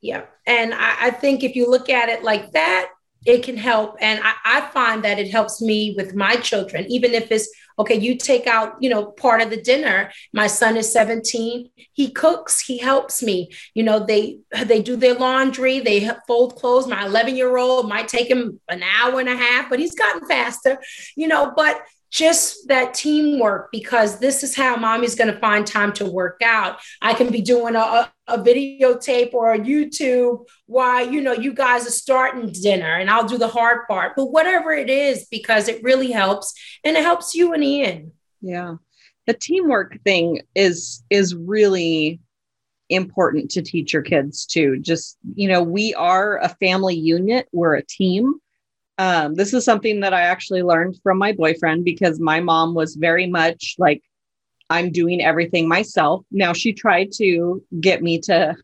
Yeah. 0.00 0.24
And 0.46 0.74
I, 0.74 1.06
I 1.06 1.10
think 1.10 1.42
if 1.42 1.56
you 1.56 1.70
look 1.70 1.88
at 1.88 2.08
it 2.08 2.22
like 2.22 2.52
that, 2.52 2.90
it 3.24 3.42
can 3.42 3.56
help. 3.56 3.96
And 4.00 4.20
I, 4.22 4.34
I, 4.44 4.60
find 4.70 5.04
that 5.04 5.18
it 5.18 5.30
helps 5.30 5.60
me 5.60 5.94
with 5.96 6.14
my 6.14 6.36
children, 6.36 6.86
even 6.88 7.14
if 7.14 7.30
it's 7.32 7.48
okay, 7.78 7.94
you 7.94 8.16
take 8.16 8.46
out, 8.46 8.76
you 8.80 8.90
know, 8.90 9.06
part 9.06 9.40
of 9.40 9.50
the 9.50 9.60
dinner. 9.60 10.10
My 10.32 10.46
son 10.46 10.76
is 10.76 10.92
17. 10.92 11.70
He 11.92 12.10
cooks, 12.10 12.60
he 12.60 12.78
helps 12.78 13.22
me. 13.22 13.50
You 13.74 13.84
know, 13.84 14.04
they 14.04 14.38
they 14.64 14.82
do 14.82 14.96
their 14.96 15.14
laundry, 15.14 15.80
they 15.80 16.10
fold 16.26 16.56
clothes. 16.56 16.86
My 16.86 17.06
11 17.06 17.36
year 17.36 17.56
old 17.56 17.88
might 17.88 18.08
take 18.08 18.30
him 18.30 18.60
an 18.68 18.82
hour 18.82 19.20
and 19.20 19.28
a 19.28 19.36
half, 19.36 19.68
but 19.70 19.78
he's 19.78 19.94
gotten 19.94 20.26
faster, 20.26 20.78
you 21.16 21.28
know, 21.28 21.52
but 21.56 21.80
just 22.10 22.68
that 22.68 22.94
teamwork 22.94 23.70
because 23.72 24.18
this 24.18 24.42
is 24.42 24.54
how 24.54 24.76
mommy's 24.76 25.14
going 25.14 25.32
to 25.32 25.38
find 25.40 25.66
time 25.66 25.92
to 25.94 26.06
work 26.06 26.40
out. 26.44 26.78
I 27.02 27.14
can 27.14 27.30
be 27.30 27.40
doing 27.40 27.76
a, 27.76 28.10
a 28.26 28.38
videotape 28.38 29.32
or 29.32 29.54
a 29.54 29.58
youtube 29.58 30.44
while 30.66 31.10
you 31.10 31.22
know 31.22 31.32
you 31.32 31.54
guys 31.54 31.86
are 31.86 31.90
starting 31.90 32.52
dinner 32.52 32.98
and 32.98 33.08
i'll 33.08 33.26
do 33.26 33.38
the 33.38 33.48
hard 33.48 33.88
part 33.88 34.12
but 34.16 34.26
whatever 34.26 34.70
it 34.70 34.90
is 34.90 35.26
because 35.30 35.66
it 35.66 35.82
really 35.82 36.10
helps 36.10 36.52
and 36.84 36.94
it 36.94 37.02
helps 37.02 37.34
you 37.34 37.54
in 37.54 37.62
the 37.62 37.82
end 37.82 38.12
yeah. 38.40 38.74
The 39.26 39.34
teamwork 39.34 40.00
thing 40.04 40.40
is 40.54 41.02
is 41.10 41.34
really 41.34 42.20
important 42.88 43.50
to 43.52 43.62
teach 43.62 43.92
your 43.92 44.02
kids 44.02 44.46
too. 44.46 44.78
Just 44.78 45.18
you 45.34 45.48
know 45.48 45.62
we 45.62 45.94
are 45.94 46.38
a 46.38 46.48
family 46.48 46.94
unit. 46.94 47.48
We're 47.52 47.74
a 47.74 47.84
team 47.84 48.34
um, 48.98 49.34
this 49.34 49.54
is 49.54 49.64
something 49.64 50.00
that 50.00 50.12
I 50.12 50.22
actually 50.22 50.62
learned 50.62 50.98
from 51.02 51.18
my 51.18 51.32
boyfriend 51.32 51.84
because 51.84 52.18
my 52.18 52.40
mom 52.40 52.74
was 52.74 52.96
very 52.96 53.28
much 53.28 53.76
like, 53.78 54.02
I'm 54.70 54.90
doing 54.90 55.22
everything 55.22 55.68
myself. 55.68 56.24
Now 56.30 56.52
she 56.52 56.72
tried 56.72 57.12
to 57.12 57.62
get 57.80 58.02
me 58.02 58.18
to 58.22 58.56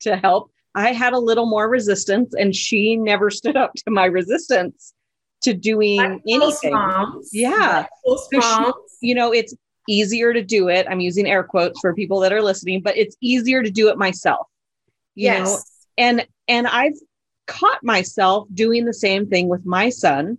to 0.00 0.16
help. 0.16 0.50
I 0.74 0.92
had 0.92 1.12
a 1.12 1.18
little 1.18 1.46
more 1.46 1.68
resistance, 1.68 2.34
and 2.34 2.56
she 2.56 2.96
never 2.96 3.30
stood 3.30 3.56
up 3.56 3.72
to 3.74 3.90
my 3.90 4.06
resistance 4.06 4.94
to 5.42 5.54
doing 5.54 6.20
anything. 6.26 6.72
Moms. 6.72 7.30
Yeah, 7.32 7.86
she, 8.30 9.08
you 9.08 9.14
know, 9.14 9.32
it's 9.32 9.54
easier 9.88 10.32
to 10.32 10.42
do 10.42 10.68
it. 10.68 10.86
I'm 10.88 11.00
using 11.00 11.26
air 11.26 11.44
quotes 11.44 11.78
for 11.80 11.94
people 11.94 12.20
that 12.20 12.32
are 12.32 12.42
listening, 12.42 12.80
but 12.80 12.96
it's 12.96 13.16
easier 13.20 13.62
to 13.62 13.70
do 13.70 13.88
it 13.88 13.98
myself. 13.98 14.46
You 15.14 15.24
yes. 15.24 15.46
know, 15.46 15.58
and 15.98 16.26
and 16.48 16.66
I've 16.66 16.94
caught 17.58 17.82
myself 17.82 18.48
doing 18.54 18.84
the 18.84 18.94
same 18.94 19.26
thing 19.26 19.48
with 19.48 19.64
my 19.64 19.88
son 19.88 20.38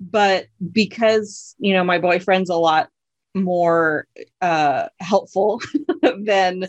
but 0.00 0.46
because 0.72 1.54
you 1.58 1.72
know 1.72 1.84
my 1.84 1.98
boyfriend's 1.98 2.50
a 2.50 2.54
lot 2.54 2.88
more 3.34 4.06
uh, 4.40 4.88
helpful 5.00 5.60
than 6.22 6.68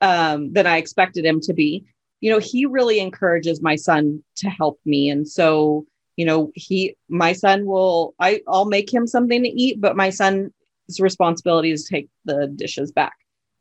um, 0.00 0.52
than 0.52 0.66
I 0.66 0.76
expected 0.76 1.24
him 1.24 1.40
to 1.42 1.52
be. 1.52 1.84
You 2.20 2.32
know, 2.32 2.38
he 2.38 2.66
really 2.66 2.98
encourages 2.98 3.62
my 3.62 3.76
son 3.76 4.22
to 4.36 4.50
help 4.50 4.80
me, 4.84 5.08
and 5.08 5.28
so 5.28 5.86
you 6.16 6.24
know, 6.24 6.50
he 6.54 6.96
my 7.08 7.32
son 7.32 7.64
will 7.64 8.14
I 8.18 8.40
I'll 8.48 8.64
make 8.64 8.92
him 8.92 9.06
something 9.06 9.42
to 9.42 9.48
eat, 9.48 9.80
but 9.80 9.96
my 9.96 10.10
son's 10.10 10.50
responsibility 10.98 11.70
is 11.70 11.84
to 11.84 11.94
take 11.94 12.08
the 12.24 12.48
dishes 12.48 12.90
back. 12.90 13.16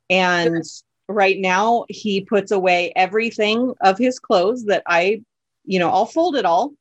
And 0.10 0.64
right 1.08 1.40
now 1.40 1.86
he 1.90 2.22
puts 2.22 2.52
away 2.52 2.92
everything 2.96 3.74
of 3.82 3.98
his 3.98 4.20
clothes 4.20 4.66
that 4.66 4.84
I, 4.88 5.22
you 5.66 5.80
know, 5.80 5.90
I'll 5.90 6.06
fold 6.06 6.36
it 6.36 6.46
all. 6.46 6.74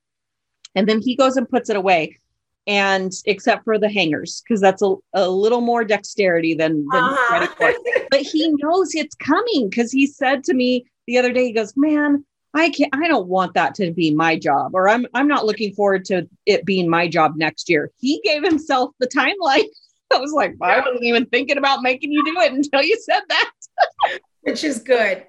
And 0.75 0.89
then 0.89 1.01
he 1.01 1.17
goes 1.17 1.37
and 1.37 1.49
puts 1.49 1.71
it 1.71 1.77
away. 1.77 2.19
And 2.67 3.13
except 3.27 3.63
for 3.63 3.79
the 3.79 3.89
hangers, 3.89 4.43
because 4.43 4.61
that's 4.61 4.83
a, 4.83 4.95
a 5.15 5.29
little 5.29 5.61
more 5.61 5.85
dexterity 5.85 6.55
than, 6.55 6.85
than 6.91 7.05
uh-huh. 7.05 7.73
but 8.11 8.21
he 8.23 8.53
knows 8.61 8.93
it's 8.93 9.15
coming 9.15 9.69
because 9.71 9.93
he 9.93 10.07
said 10.07 10.43
to 10.45 10.55
me 10.55 10.85
the 11.07 11.17
other 11.19 11.33
day, 11.33 11.45
he 11.45 11.53
goes, 11.53 11.75
Man, 11.77 12.25
I 12.57 12.71
can't 12.71 12.95
I 12.95 13.07
don't 13.07 13.29
want 13.29 13.55
that 13.55 13.75
to 13.77 13.93
be 13.93 14.15
my 14.15 14.39
job, 14.39 14.75
or 14.75 14.89
I'm 14.89 15.07
I'm 15.15 15.29
not 15.29 15.45
looking 15.45 15.75
forward 15.75 16.05
to 16.07 16.27
it 16.47 16.65
being 16.65 16.89
my 16.89 17.07
job 17.07 17.35
next 17.37 17.69
year. 17.69 17.93
He 18.01 18.21
gave 18.25 18.43
himself 18.43 18.93
the 18.99 19.07
timeline. 19.07 19.67
I 20.15 20.19
was 20.19 20.33
like, 20.33 20.55
I 20.63 20.79
wasn't 20.79 21.03
even 21.03 21.27
thinking 21.27 21.59
about 21.59 21.83
making 21.83 22.13
you 22.13 22.25
do 22.25 22.41
it 22.41 22.53
until 22.53 22.83
you 22.83 22.97
said 23.01 23.23
that. 23.29 23.51
Which 24.43 24.65
is 24.65 24.81
good. 24.81 25.25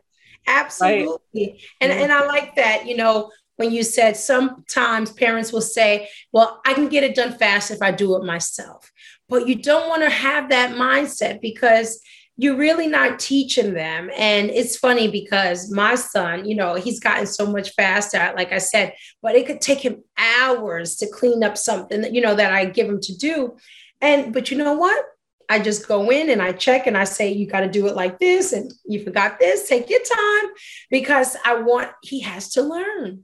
Absolutely. 0.45 1.19
Right. 1.35 1.61
And, 1.81 1.91
and 1.91 2.11
I 2.11 2.25
like 2.25 2.55
that, 2.55 2.87
you 2.87 2.95
know, 2.95 3.31
when 3.57 3.71
you 3.71 3.83
said 3.83 4.15
sometimes 4.15 5.11
parents 5.11 5.51
will 5.51 5.61
say, 5.61 6.09
well, 6.31 6.61
I 6.65 6.73
can 6.73 6.87
get 6.87 7.03
it 7.03 7.15
done 7.15 7.37
fast 7.37 7.71
if 7.71 7.81
I 7.81 7.91
do 7.91 8.15
it 8.15 8.23
myself. 8.23 8.91
But 9.27 9.47
you 9.47 9.55
don't 9.55 9.89
want 9.89 10.03
to 10.03 10.09
have 10.09 10.49
that 10.49 10.75
mindset 10.75 11.41
because 11.41 11.99
you're 12.37 12.55
really 12.55 12.87
not 12.87 13.19
teaching 13.19 13.73
them. 13.73 14.11
And 14.15 14.51
it's 14.51 14.77
funny 14.77 15.09
because 15.09 15.71
my 15.71 15.95
son, 15.95 16.47
you 16.47 16.55
know, 16.55 16.75
he's 16.75 16.99
gotten 16.99 17.25
so 17.25 17.47
much 17.51 17.71
faster, 17.71 18.31
like 18.37 18.53
I 18.53 18.59
said, 18.59 18.93
but 19.23 19.35
it 19.35 19.47
could 19.47 19.59
take 19.59 19.79
him 19.79 20.03
hours 20.17 20.95
to 20.97 21.09
clean 21.09 21.43
up 21.43 21.57
something 21.57 22.01
that, 22.01 22.13
you 22.13 22.21
know, 22.21 22.35
that 22.35 22.53
I 22.53 22.65
give 22.65 22.87
him 22.87 23.01
to 23.01 23.17
do. 23.17 23.57
And 24.01 24.31
but 24.33 24.51
you 24.51 24.57
know 24.57 24.73
what? 24.73 25.03
I 25.49 25.59
just 25.59 25.87
go 25.87 26.09
in 26.09 26.29
and 26.29 26.41
I 26.41 26.51
check 26.51 26.87
and 26.87 26.97
I 26.97 27.05
say, 27.05 27.31
you 27.31 27.47
got 27.47 27.61
to 27.61 27.69
do 27.69 27.87
it 27.87 27.95
like 27.95 28.19
this. 28.19 28.53
And 28.53 28.71
you 28.85 29.03
forgot 29.03 29.39
this, 29.39 29.67
take 29.67 29.89
your 29.89 30.01
time 30.01 30.51
because 30.89 31.37
I 31.45 31.55
want, 31.55 31.89
he 32.03 32.19
has 32.21 32.49
to 32.53 32.61
learn. 32.61 33.23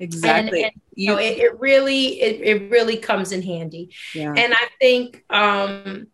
Exactly. 0.00 0.64
And, 0.64 0.72
and 0.72 0.82
you 0.94 1.10
know, 1.10 1.18
it, 1.18 1.38
it 1.38 1.60
really, 1.60 2.20
it, 2.20 2.40
it 2.40 2.70
really 2.70 2.96
comes 2.96 3.30
in 3.30 3.42
handy. 3.42 3.94
Yeah. 4.14 4.34
And 4.36 4.52
I 4.52 4.68
think 4.80 5.24
um, 5.30 6.08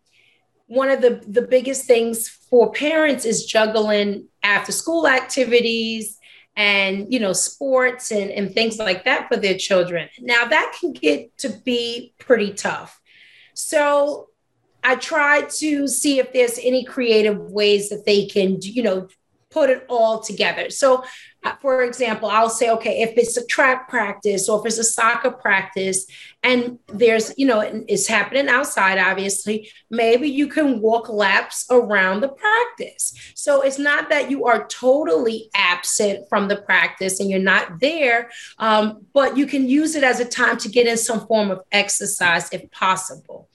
one 0.67 0.89
of 0.89 1.01
the, 1.01 1.23
the 1.27 1.41
biggest 1.41 1.85
things 1.85 2.29
for 2.29 2.71
parents 2.71 3.25
is 3.25 3.45
juggling 3.45 4.27
after 4.43 4.71
school 4.71 5.07
activities 5.07 6.19
and 6.57 7.11
you 7.11 7.19
know 7.19 7.31
sports 7.31 8.11
and, 8.11 8.29
and 8.29 8.53
things 8.53 8.77
like 8.77 9.05
that 9.05 9.29
for 9.29 9.37
their 9.37 9.57
children 9.57 10.09
now 10.19 10.43
that 10.45 10.75
can 10.77 10.91
get 10.91 11.35
to 11.37 11.47
be 11.47 12.13
pretty 12.19 12.51
tough 12.51 12.99
so 13.53 14.27
I 14.83 14.95
try 14.95 15.41
to 15.41 15.87
see 15.87 16.19
if 16.19 16.33
there's 16.33 16.57
any 16.57 16.83
creative 16.83 17.39
ways 17.51 17.89
that 17.89 18.05
they 18.05 18.25
can, 18.25 18.61
you 18.61 18.83
know, 18.83 19.07
put 19.51 19.69
it 19.69 19.85
all 19.89 20.21
together. 20.21 20.69
So, 20.69 21.03
uh, 21.43 21.53
for 21.61 21.83
example, 21.83 22.29
I'll 22.29 22.49
say, 22.49 22.69
okay, 22.71 23.01
if 23.01 23.17
it's 23.17 23.37
a 23.37 23.45
track 23.45 23.89
practice 23.89 24.47
or 24.47 24.59
if 24.59 24.65
it's 24.65 24.77
a 24.77 24.83
soccer 24.83 25.31
practice, 25.31 26.07
and 26.43 26.79
there's 26.87 27.33
you 27.37 27.45
know 27.45 27.61
it's 27.87 28.07
happening 28.07 28.47
outside 28.47 28.97
obviously. 28.97 29.69
Maybe 29.89 30.27
you 30.27 30.47
can 30.47 30.81
walk 30.81 31.09
laps 31.09 31.65
around 31.69 32.21
the 32.21 32.29
practice. 32.29 33.13
So 33.35 33.61
it's 33.61 33.77
not 33.77 34.09
that 34.09 34.31
you 34.31 34.45
are 34.45 34.67
totally 34.67 35.49
absent 35.53 36.27
from 36.29 36.47
the 36.47 36.57
practice 36.57 37.19
and 37.19 37.29
you're 37.29 37.39
not 37.39 37.79
there 37.79 38.31
um, 38.57 39.05
but 39.13 39.37
you 39.37 39.45
can 39.45 39.67
use 39.67 39.95
it 39.95 40.03
as 40.03 40.19
a 40.19 40.25
time 40.25 40.57
to 40.57 40.69
get 40.69 40.87
in 40.87 40.97
some 40.97 41.27
form 41.27 41.51
of 41.51 41.61
exercise 41.71 42.49
if 42.51 42.69
possible. 42.71 43.49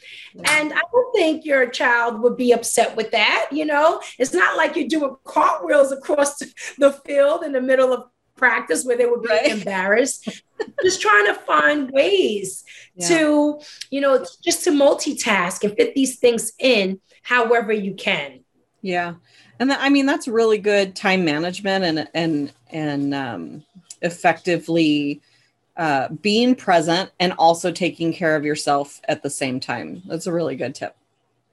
And 0.44 0.72
i 0.72 0.80
don't 0.92 1.12
think 1.14 1.44
your 1.44 1.66
child 1.68 2.20
would 2.20 2.36
be 2.36 2.52
upset 2.52 2.96
with 2.96 3.10
that 3.12 3.48
you 3.50 3.64
know? 3.64 4.00
It's 4.18 4.34
not 4.34 4.56
like 4.56 4.76
you're 4.76 4.88
doing 4.88 5.16
cartwheels 5.24 5.92
across 5.92 6.38
the 6.78 6.92
field 7.04 7.42
in 7.42 7.52
the 7.52 7.60
middle 7.60 7.92
of 7.92 8.04
practice 8.36 8.84
where 8.84 8.96
they 8.96 9.06
would 9.06 9.22
be 9.22 9.28
right. 9.28 9.50
embarrassed. 9.50 10.42
Just 10.82 11.00
trying 11.00 11.26
to 11.26 11.34
find 11.34 11.90
ways 11.90 12.64
yeah. 12.94 13.08
to, 13.08 13.60
you 13.90 14.00
know, 14.00 14.24
just 14.42 14.64
to 14.64 14.70
multitask 14.70 15.64
and 15.64 15.76
fit 15.76 15.94
these 15.94 16.18
things 16.18 16.52
in 16.58 17.00
however 17.22 17.72
you 17.72 17.94
can. 17.94 18.40
Yeah. 18.82 19.14
And 19.58 19.72
I 19.72 19.88
mean 19.88 20.06
that's 20.06 20.28
really 20.28 20.58
good 20.58 20.94
time 20.94 21.24
management 21.24 21.84
and 21.84 22.08
and 22.14 22.52
and 22.70 23.14
um 23.14 23.64
effectively 24.02 25.20
uh, 25.76 26.08
being 26.08 26.54
present 26.54 27.10
and 27.20 27.32
also 27.34 27.70
taking 27.70 28.12
care 28.12 28.34
of 28.36 28.44
yourself 28.44 29.00
at 29.08 29.22
the 29.22 29.30
same 29.30 29.60
time. 29.60 30.02
That's 30.06 30.26
a 30.26 30.32
really 30.32 30.56
good 30.56 30.74
tip. 30.74 30.96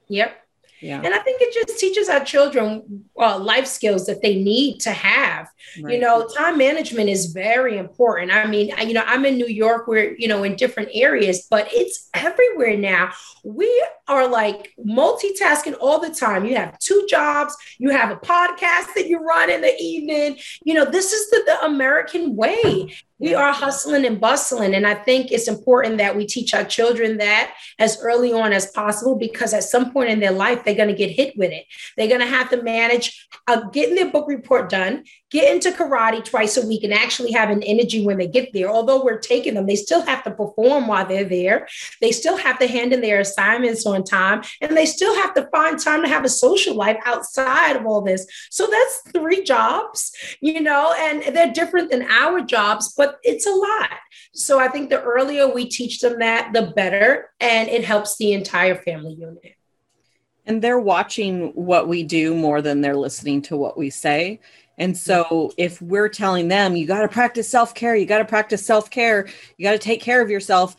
Yep. 0.08 0.43
Yeah. 0.84 1.00
And 1.02 1.14
I 1.14 1.18
think 1.20 1.40
it 1.40 1.54
just 1.54 1.78
teaches 1.78 2.10
our 2.10 2.22
children 2.22 3.06
uh, 3.18 3.38
life 3.38 3.66
skills 3.66 4.04
that 4.04 4.20
they 4.20 4.34
need 4.34 4.80
to 4.80 4.90
have. 4.90 5.48
Right. 5.80 5.94
You 5.94 6.00
know, 6.00 6.28
time 6.28 6.58
management 6.58 7.08
is 7.08 7.32
very 7.32 7.78
important. 7.78 8.30
I 8.30 8.46
mean, 8.46 8.70
I, 8.76 8.82
you 8.82 8.92
know, 8.92 9.02
I'm 9.06 9.24
in 9.24 9.38
New 9.38 9.46
York, 9.46 9.86
we're, 9.88 10.14
you 10.18 10.28
know, 10.28 10.42
in 10.42 10.56
different 10.56 10.90
areas, 10.92 11.46
but 11.48 11.68
it's 11.72 12.10
everywhere 12.12 12.76
now. 12.76 13.12
We 13.44 13.66
are 14.08 14.28
like 14.28 14.72
multitasking 14.86 15.76
all 15.80 15.98
the 15.98 16.14
time. 16.14 16.44
You 16.44 16.56
have 16.56 16.78
two 16.78 17.06
jobs, 17.08 17.56
you 17.78 17.90
have 17.90 18.10
a 18.10 18.16
podcast 18.16 18.94
that 18.94 19.06
you 19.08 19.18
run 19.18 19.50
in 19.50 19.60
the 19.60 19.74
evening. 19.80 20.38
You 20.64 20.74
know, 20.74 20.84
this 20.84 21.12
is 21.12 21.30
the, 21.30 21.42
the 21.46 21.64
American 21.64 22.36
way 22.36 22.94
we 23.18 23.32
are 23.32 23.52
hustling 23.52 24.04
and 24.04 24.20
bustling. 24.20 24.74
And 24.74 24.86
I 24.86 24.94
think 24.94 25.30
it's 25.30 25.48
important 25.48 25.98
that 25.98 26.16
we 26.16 26.26
teach 26.26 26.52
our 26.52 26.64
children 26.64 27.18
that 27.18 27.54
as 27.78 27.98
early 28.02 28.32
on 28.32 28.52
as 28.52 28.70
possible, 28.72 29.16
because 29.16 29.54
at 29.54 29.62
some 29.62 29.92
point 29.92 30.10
in 30.10 30.20
their 30.20 30.32
life, 30.32 30.64
they're 30.64 30.74
going 30.74 30.88
to 30.88 30.94
get 30.94 31.10
hit 31.10 31.34
with 31.36 31.52
it. 31.52 31.64
They're 31.96 32.08
going 32.08 32.20
to 32.20 32.26
have 32.26 32.50
to 32.50 32.62
manage 32.62 33.26
uh, 33.46 33.68
getting 33.70 33.94
their 33.94 34.10
book 34.10 34.26
report 34.28 34.68
done, 34.68 35.04
get 35.30 35.54
into 35.54 35.70
karate 35.70 36.24
twice 36.24 36.56
a 36.56 36.66
week, 36.66 36.82
and 36.82 36.92
actually 36.92 37.32
have 37.32 37.50
an 37.50 37.62
energy 37.62 38.04
when 38.04 38.18
they 38.18 38.26
get 38.26 38.52
there. 38.52 38.68
Although 38.68 39.04
we're 39.04 39.18
taking 39.18 39.54
them, 39.54 39.66
they 39.66 39.76
still 39.76 40.02
have 40.02 40.24
to 40.24 40.30
perform 40.32 40.88
while 40.88 41.06
they're 41.06 41.24
there. 41.24 41.68
They 42.00 42.10
still 42.10 42.36
have 42.36 42.58
to 42.58 42.66
hand 42.66 42.92
in 42.92 43.00
their 43.00 43.20
assignments 43.20 43.86
on 43.86 43.93
time, 44.02 44.42
and 44.60 44.76
they 44.76 44.86
still 44.86 45.14
have 45.14 45.34
to 45.34 45.46
find 45.52 45.78
time 45.78 46.02
to 46.02 46.08
have 46.08 46.24
a 46.24 46.28
social 46.28 46.74
life 46.74 46.98
outside 47.04 47.76
of 47.76 47.86
all 47.86 48.00
this. 48.00 48.26
So 48.50 48.66
that's 48.66 49.12
three 49.12 49.44
jobs, 49.44 50.12
you 50.40 50.60
know, 50.60 50.92
and 50.98 51.34
they're 51.34 51.52
different 51.52 51.92
than 51.92 52.02
our 52.10 52.40
jobs, 52.40 52.92
but 52.96 53.04
but 53.04 53.18
it's 53.22 53.46
a 53.46 53.50
lot. 53.50 53.90
So 54.32 54.58
I 54.58 54.68
think 54.68 54.90
the 54.90 55.02
earlier 55.02 55.52
we 55.52 55.68
teach 55.68 56.00
them 56.00 56.18
that, 56.20 56.52
the 56.52 56.72
better. 56.74 57.30
And 57.40 57.68
it 57.68 57.84
helps 57.84 58.16
the 58.16 58.32
entire 58.32 58.76
family 58.76 59.14
unit. 59.14 59.56
And 60.46 60.60
they're 60.62 60.80
watching 60.80 61.48
what 61.54 61.88
we 61.88 62.02
do 62.02 62.34
more 62.34 62.60
than 62.62 62.80
they're 62.80 62.96
listening 62.96 63.42
to 63.42 63.56
what 63.56 63.78
we 63.78 63.90
say. 63.90 64.40
And 64.76 64.96
so 64.96 65.52
if 65.56 65.80
we're 65.80 66.08
telling 66.08 66.48
them, 66.48 66.76
you 66.76 66.86
got 66.86 67.02
to 67.02 67.08
practice 67.08 67.48
self 67.48 67.74
care, 67.74 67.94
you 67.94 68.06
got 68.06 68.18
to 68.18 68.24
practice 68.24 68.64
self 68.64 68.90
care, 68.90 69.28
you 69.56 69.64
got 69.64 69.72
to 69.72 69.78
take 69.78 70.00
care 70.00 70.20
of 70.20 70.30
yourself, 70.30 70.76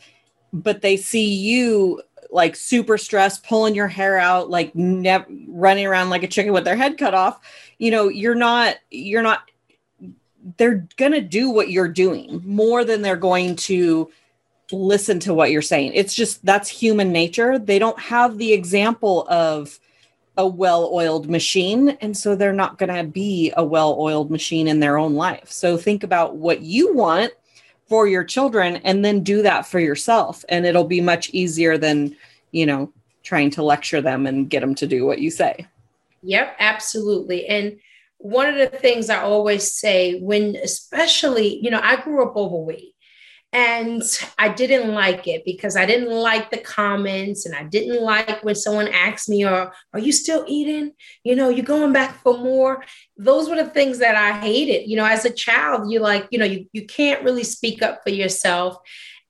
but 0.52 0.82
they 0.82 0.96
see 0.96 1.32
you 1.32 2.02
like 2.30 2.56
super 2.56 2.98
stressed, 2.98 3.44
pulling 3.44 3.74
your 3.74 3.88
hair 3.88 4.18
out, 4.18 4.50
like 4.50 4.74
ne- 4.74 5.46
running 5.48 5.86
around 5.86 6.10
like 6.10 6.22
a 6.22 6.28
chicken 6.28 6.52
with 6.52 6.64
their 6.64 6.76
head 6.76 6.98
cut 6.98 7.14
off, 7.14 7.40
you 7.78 7.90
know, 7.90 8.08
you're 8.08 8.34
not, 8.34 8.76
you're 8.90 9.22
not 9.22 9.42
they're 10.58 10.86
going 10.96 11.12
to 11.12 11.20
do 11.20 11.50
what 11.50 11.70
you're 11.70 11.88
doing 11.88 12.40
more 12.44 12.84
than 12.84 13.02
they're 13.02 13.16
going 13.16 13.56
to 13.56 14.10
listen 14.72 15.18
to 15.20 15.34
what 15.34 15.50
you're 15.50 15.62
saying. 15.62 15.92
It's 15.94 16.14
just 16.14 16.44
that's 16.44 16.68
human 16.68 17.12
nature. 17.12 17.58
They 17.58 17.78
don't 17.78 17.98
have 17.98 18.38
the 18.38 18.52
example 18.52 19.26
of 19.28 19.78
a 20.36 20.46
well 20.46 20.90
oiled 20.92 21.28
machine. 21.28 21.90
And 22.00 22.16
so 22.16 22.36
they're 22.36 22.52
not 22.52 22.78
going 22.78 22.94
to 22.94 23.04
be 23.04 23.52
a 23.56 23.64
well 23.64 23.96
oiled 23.98 24.30
machine 24.30 24.68
in 24.68 24.80
their 24.80 24.98
own 24.98 25.14
life. 25.14 25.50
So 25.50 25.76
think 25.76 26.04
about 26.04 26.36
what 26.36 26.60
you 26.60 26.94
want 26.94 27.32
for 27.86 28.06
your 28.06 28.24
children 28.24 28.76
and 28.76 29.04
then 29.04 29.22
do 29.22 29.42
that 29.42 29.66
for 29.66 29.78
yourself. 29.78 30.44
And 30.48 30.66
it'll 30.66 30.84
be 30.84 31.00
much 31.00 31.30
easier 31.30 31.78
than, 31.78 32.16
you 32.50 32.66
know, 32.66 32.92
trying 33.22 33.50
to 33.50 33.62
lecture 33.62 34.00
them 34.00 34.26
and 34.26 34.50
get 34.50 34.60
them 34.60 34.74
to 34.76 34.86
do 34.86 35.06
what 35.06 35.20
you 35.20 35.30
say. 35.30 35.66
Yep, 36.22 36.56
absolutely. 36.58 37.46
And 37.46 37.78
one 38.18 38.48
of 38.48 38.56
the 38.56 38.66
things 38.66 39.10
I 39.10 39.20
always 39.20 39.72
say 39.72 40.18
when, 40.20 40.56
especially, 40.56 41.58
you 41.62 41.70
know, 41.70 41.80
I 41.82 41.96
grew 42.00 42.24
up 42.24 42.36
overweight 42.36 42.94
and 43.56 44.02
I 44.36 44.50
didn't 44.50 44.92
like 44.92 45.26
it 45.26 45.42
because 45.46 45.76
I 45.76 45.86
didn't 45.86 46.10
like 46.10 46.50
the 46.50 46.58
comments 46.58 47.46
and 47.46 47.54
I 47.54 47.62
didn't 47.62 48.02
like 48.02 48.44
when 48.44 48.54
someone 48.54 48.88
asked 48.88 49.30
me, 49.30 49.46
or 49.46 49.72
are 49.94 49.98
you 49.98 50.12
still 50.12 50.44
eating? 50.46 50.92
You 51.24 51.36
know, 51.36 51.48
you're 51.48 51.64
going 51.64 51.94
back 51.94 52.22
for 52.22 52.36
more. 52.36 52.84
Those 53.16 53.48
were 53.48 53.56
the 53.56 53.70
things 53.70 53.98
that 54.00 54.14
I 54.14 54.38
hated. 54.38 54.90
You 54.90 54.98
know, 54.98 55.06
as 55.06 55.24
a 55.24 55.32
child, 55.32 55.90
you're 55.90 56.02
like, 56.02 56.28
you 56.30 56.38
know, 56.38 56.44
you, 56.44 56.66
you 56.74 56.84
can't 56.84 57.24
really 57.24 57.44
speak 57.44 57.82
up 57.82 58.02
for 58.02 58.10
yourself. 58.10 58.76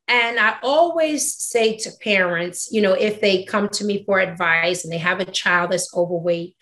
And 0.09 0.41
I 0.41 0.57
always 0.61 1.33
say 1.33 1.77
to 1.77 1.93
parents, 2.03 2.69
you 2.73 2.83
know, 2.83 2.95
if 2.95 3.21
they 3.21 3.45
come 3.45 3.69
to 3.69 3.85
me 3.85 4.03
for 4.05 4.19
advice 4.19 4.83
and 4.83 4.93
they 4.93 4.99
have 4.99 5.21
a 5.21 5.25
child 5.25 5.71
that's 5.71 5.95
overweight, 5.95 6.57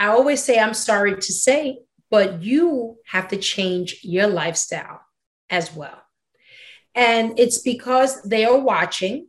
I 0.00 0.08
always 0.08 0.42
say, 0.42 0.58
I'm 0.58 0.74
sorry 0.74 1.14
to 1.14 1.32
say, 1.32 1.78
but 2.10 2.42
you 2.42 2.96
have 3.06 3.28
to 3.28 3.36
change 3.36 4.00
your 4.02 4.26
lifestyle 4.26 5.00
as 5.48 5.72
well. 5.72 6.01
And 6.94 7.38
it's 7.38 7.58
because 7.58 8.22
they 8.22 8.44
are 8.44 8.58
watching. 8.58 9.26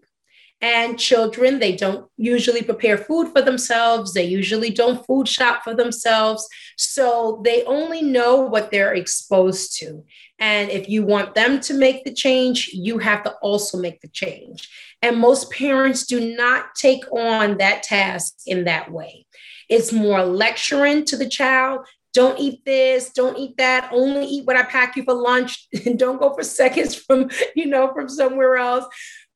And 0.62 0.97
children, 0.97 1.60
they 1.60 1.76
don't 1.76 2.10
usually 2.15 2.63
prepare 2.63 2.97
food 2.97 3.34
for 3.34 3.41
themselves. 3.41 4.13
They 4.13 4.23
usually 4.23 4.69
don't 4.69 5.06
food 5.06 5.28
shop 5.28 5.62
for 5.62 5.76
themselves. 5.76 6.47
So 6.78 7.41
they 7.43 7.65
only 7.65 8.02
know 8.02 8.38
what 8.38 8.71
they're 8.71 8.93
exposed 8.93 9.78
to. 9.80 10.06
And 10.39 10.69
if 10.69 10.88
you 10.88 11.06
want 11.06 11.36
them 11.36 11.60
to 11.62 11.73
make 11.73 12.06
the 12.06 12.13
change, 12.13 12.69
you 12.71 12.97
have 12.99 13.23
to 13.23 13.34
also 13.41 13.78
make 13.78 13.99
the 13.99 14.08
change. 14.08 14.69
And 15.02 15.17
most 15.17 15.52
parents 15.52 16.06
do 16.06 16.34
not 16.34 16.76
take 16.76 17.04
on 17.12 17.58
that 17.58 17.84
task 17.84 18.36
in 18.45 18.63
that 18.63 18.89
way. 18.89 19.26
It's 19.67 19.91
more 19.91 20.23
lecturing 20.23 21.04
to 21.06 21.17
the 21.17 21.28
child. 21.28 21.86
Don't 22.13 22.39
eat 22.39 22.63
this, 22.65 23.12
don't 23.12 23.38
eat 23.38 23.58
that, 23.58 23.89
only 23.91 24.26
eat 24.26 24.45
what 24.45 24.56
I 24.56 24.63
pack 24.63 24.95
you 24.95 25.04
for 25.04 25.13
lunch 25.13 25.67
and 25.86 25.97
don't 25.97 26.19
go 26.19 26.34
for 26.34 26.43
seconds 26.43 26.95
from, 26.95 27.30
you 27.56 27.65
know, 27.65 27.91
from 27.93 28.10
somewhere 28.10 28.58
else. 28.58 28.86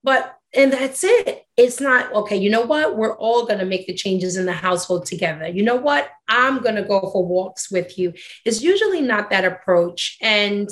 But 0.03 0.33
and 0.53 0.71
that's 0.71 1.03
it. 1.03 1.43
It's 1.57 1.81
not 1.81 2.13
okay. 2.13 2.37
You 2.37 2.49
know 2.49 2.61
what? 2.61 2.95
We're 2.95 3.17
all 3.17 3.45
going 3.45 3.59
to 3.59 3.65
make 3.65 3.85
the 3.85 3.93
changes 3.93 4.37
in 4.37 4.45
the 4.45 4.53
household 4.53 5.05
together. 5.05 5.47
You 5.47 5.63
know 5.63 5.75
what? 5.75 6.09
I'm 6.29 6.61
going 6.61 6.75
to 6.75 6.83
go 6.83 7.01
for 7.11 7.25
walks 7.25 7.69
with 7.69 7.99
you. 7.99 8.13
It's 8.45 8.61
usually 8.61 9.01
not 9.01 9.29
that 9.29 9.43
approach. 9.43 10.17
And 10.21 10.69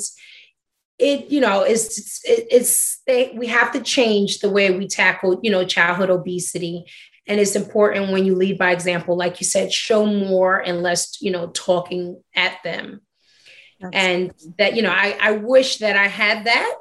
it 0.98 1.30
you 1.30 1.40
know 1.40 1.62
it's 1.62 2.22
it's, 2.24 3.00
it's 3.06 3.34
we 3.36 3.46
have 3.46 3.72
to 3.72 3.80
change 3.80 4.38
the 4.38 4.50
way 4.50 4.70
we 4.70 4.88
tackle 4.88 5.38
you 5.42 5.50
know 5.50 5.64
childhood 5.64 6.10
obesity 6.10 6.84
and 7.26 7.40
it's 7.40 7.56
important 7.56 8.12
when 8.12 8.24
you 8.24 8.34
lead 8.34 8.58
by 8.58 8.70
example 8.70 9.16
like 9.16 9.40
you 9.40 9.46
said 9.46 9.72
show 9.72 10.06
more 10.06 10.58
and 10.58 10.82
less 10.82 11.20
you 11.20 11.30
know 11.30 11.48
talking 11.48 12.22
at 12.34 12.62
them. 12.62 13.00
That's 13.80 13.94
and 13.94 14.34
that 14.58 14.74
you 14.74 14.82
know 14.82 14.92
I, 14.92 15.16
I 15.20 15.32
wish 15.32 15.78
that 15.78 15.96
i 15.96 16.06
had 16.06 16.46
that. 16.46 16.78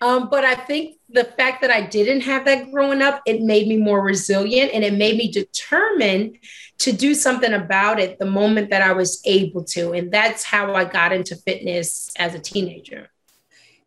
Um, 0.00 0.28
but 0.30 0.44
i 0.44 0.54
think 0.54 0.96
the 1.08 1.24
fact 1.24 1.60
that 1.62 1.70
i 1.72 1.80
didn't 1.80 2.20
have 2.20 2.44
that 2.44 2.70
growing 2.70 3.02
up 3.02 3.20
it 3.26 3.42
made 3.42 3.66
me 3.66 3.76
more 3.76 4.00
resilient 4.00 4.72
and 4.72 4.84
it 4.84 4.94
made 4.94 5.16
me 5.16 5.30
determined 5.30 6.38
to 6.78 6.92
do 6.92 7.14
something 7.14 7.52
about 7.52 7.98
it 7.98 8.18
the 8.18 8.26
moment 8.26 8.70
that 8.70 8.82
i 8.82 8.92
was 8.92 9.20
able 9.24 9.64
to. 9.64 9.92
And 9.92 10.12
that's 10.12 10.44
how 10.44 10.74
i 10.74 10.84
got 10.84 11.12
into 11.12 11.34
fitness 11.34 12.10
as 12.16 12.34
a 12.34 12.38
teenager. 12.38 13.10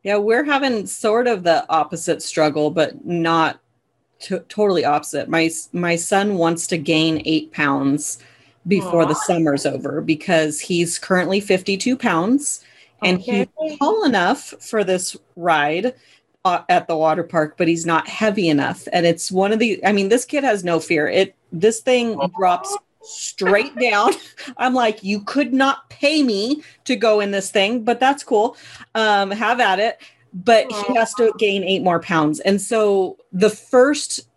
Yeah 0.04 0.18
we're 0.18 0.44
having 0.44 0.86
sort 0.86 1.28
of 1.28 1.44
the 1.44 1.66
opposite 1.70 2.22
struggle 2.22 2.72
but 2.72 3.06
not 3.06 3.61
t- 4.22 4.40
totally 4.50 4.86
opposite. 4.86 5.30
My 5.30 5.50
my 5.74 5.96
son 5.96 6.38
wants 6.38 6.68
to 6.68 6.78
gain 6.78 7.22
eight 7.26 7.52
pounds 7.52 8.20
before 8.68 9.06
Aww. 9.06 9.10
the 9.10 9.16
summer's 9.16 9.66
over 9.66 10.02
because 10.02 10.60
he's 10.60 11.00
currently 11.00 11.40
52 11.40 11.98
pounds 11.98 12.64
and 13.02 13.20
okay. 13.20 13.48
he's 13.60 13.78
tall 13.80 14.04
enough 14.04 14.54
for 14.60 14.84
this 14.84 15.18
ride 15.36 15.96
uh, 16.46 16.62
at 16.70 16.88
the 16.88 16.96
water 16.96 17.24
park, 17.24 17.56
but 17.58 17.68
he's 17.68 17.86
not 17.86 18.08
heavy 18.08 18.50
enough. 18.50 18.88
And 18.94 19.06
it's 19.06 19.32
one 19.32 19.52
of 19.52 19.60
the, 19.60 19.84
I 19.86 19.92
mean, 19.92 20.10
this 20.10 20.26
kid 20.26 20.44
has 20.44 20.64
no 20.64 20.80
fear. 20.80 21.08
It, 21.08 21.36
this 21.52 21.82
thing 21.82 22.20
drops 22.38 22.76
straight 23.02 23.76
down. 23.78 24.14
I'm 24.58 24.74
like, 24.74 25.04
you 25.04 25.22
could 25.22 25.54
not 25.54 25.90
pay 25.90 26.22
me 26.22 26.64
to 26.86 26.96
go 26.96 27.20
in 27.20 27.32
this 27.32 27.52
thing, 27.52 27.84
but 27.84 28.00
that's 28.00 28.24
cool. 28.24 28.56
Um, 28.96 29.32
have 29.32 29.60
at 29.60 29.80
it 29.80 30.00
but 30.34 30.72
he 30.72 30.96
has 30.96 31.14
to 31.16 31.34
gain 31.38 31.64
eight 31.64 31.84
more 31.84 32.00
pounds. 32.00 32.40
And 32.42 32.62
so 32.62 33.18
the 33.32 33.50
first 33.50 34.28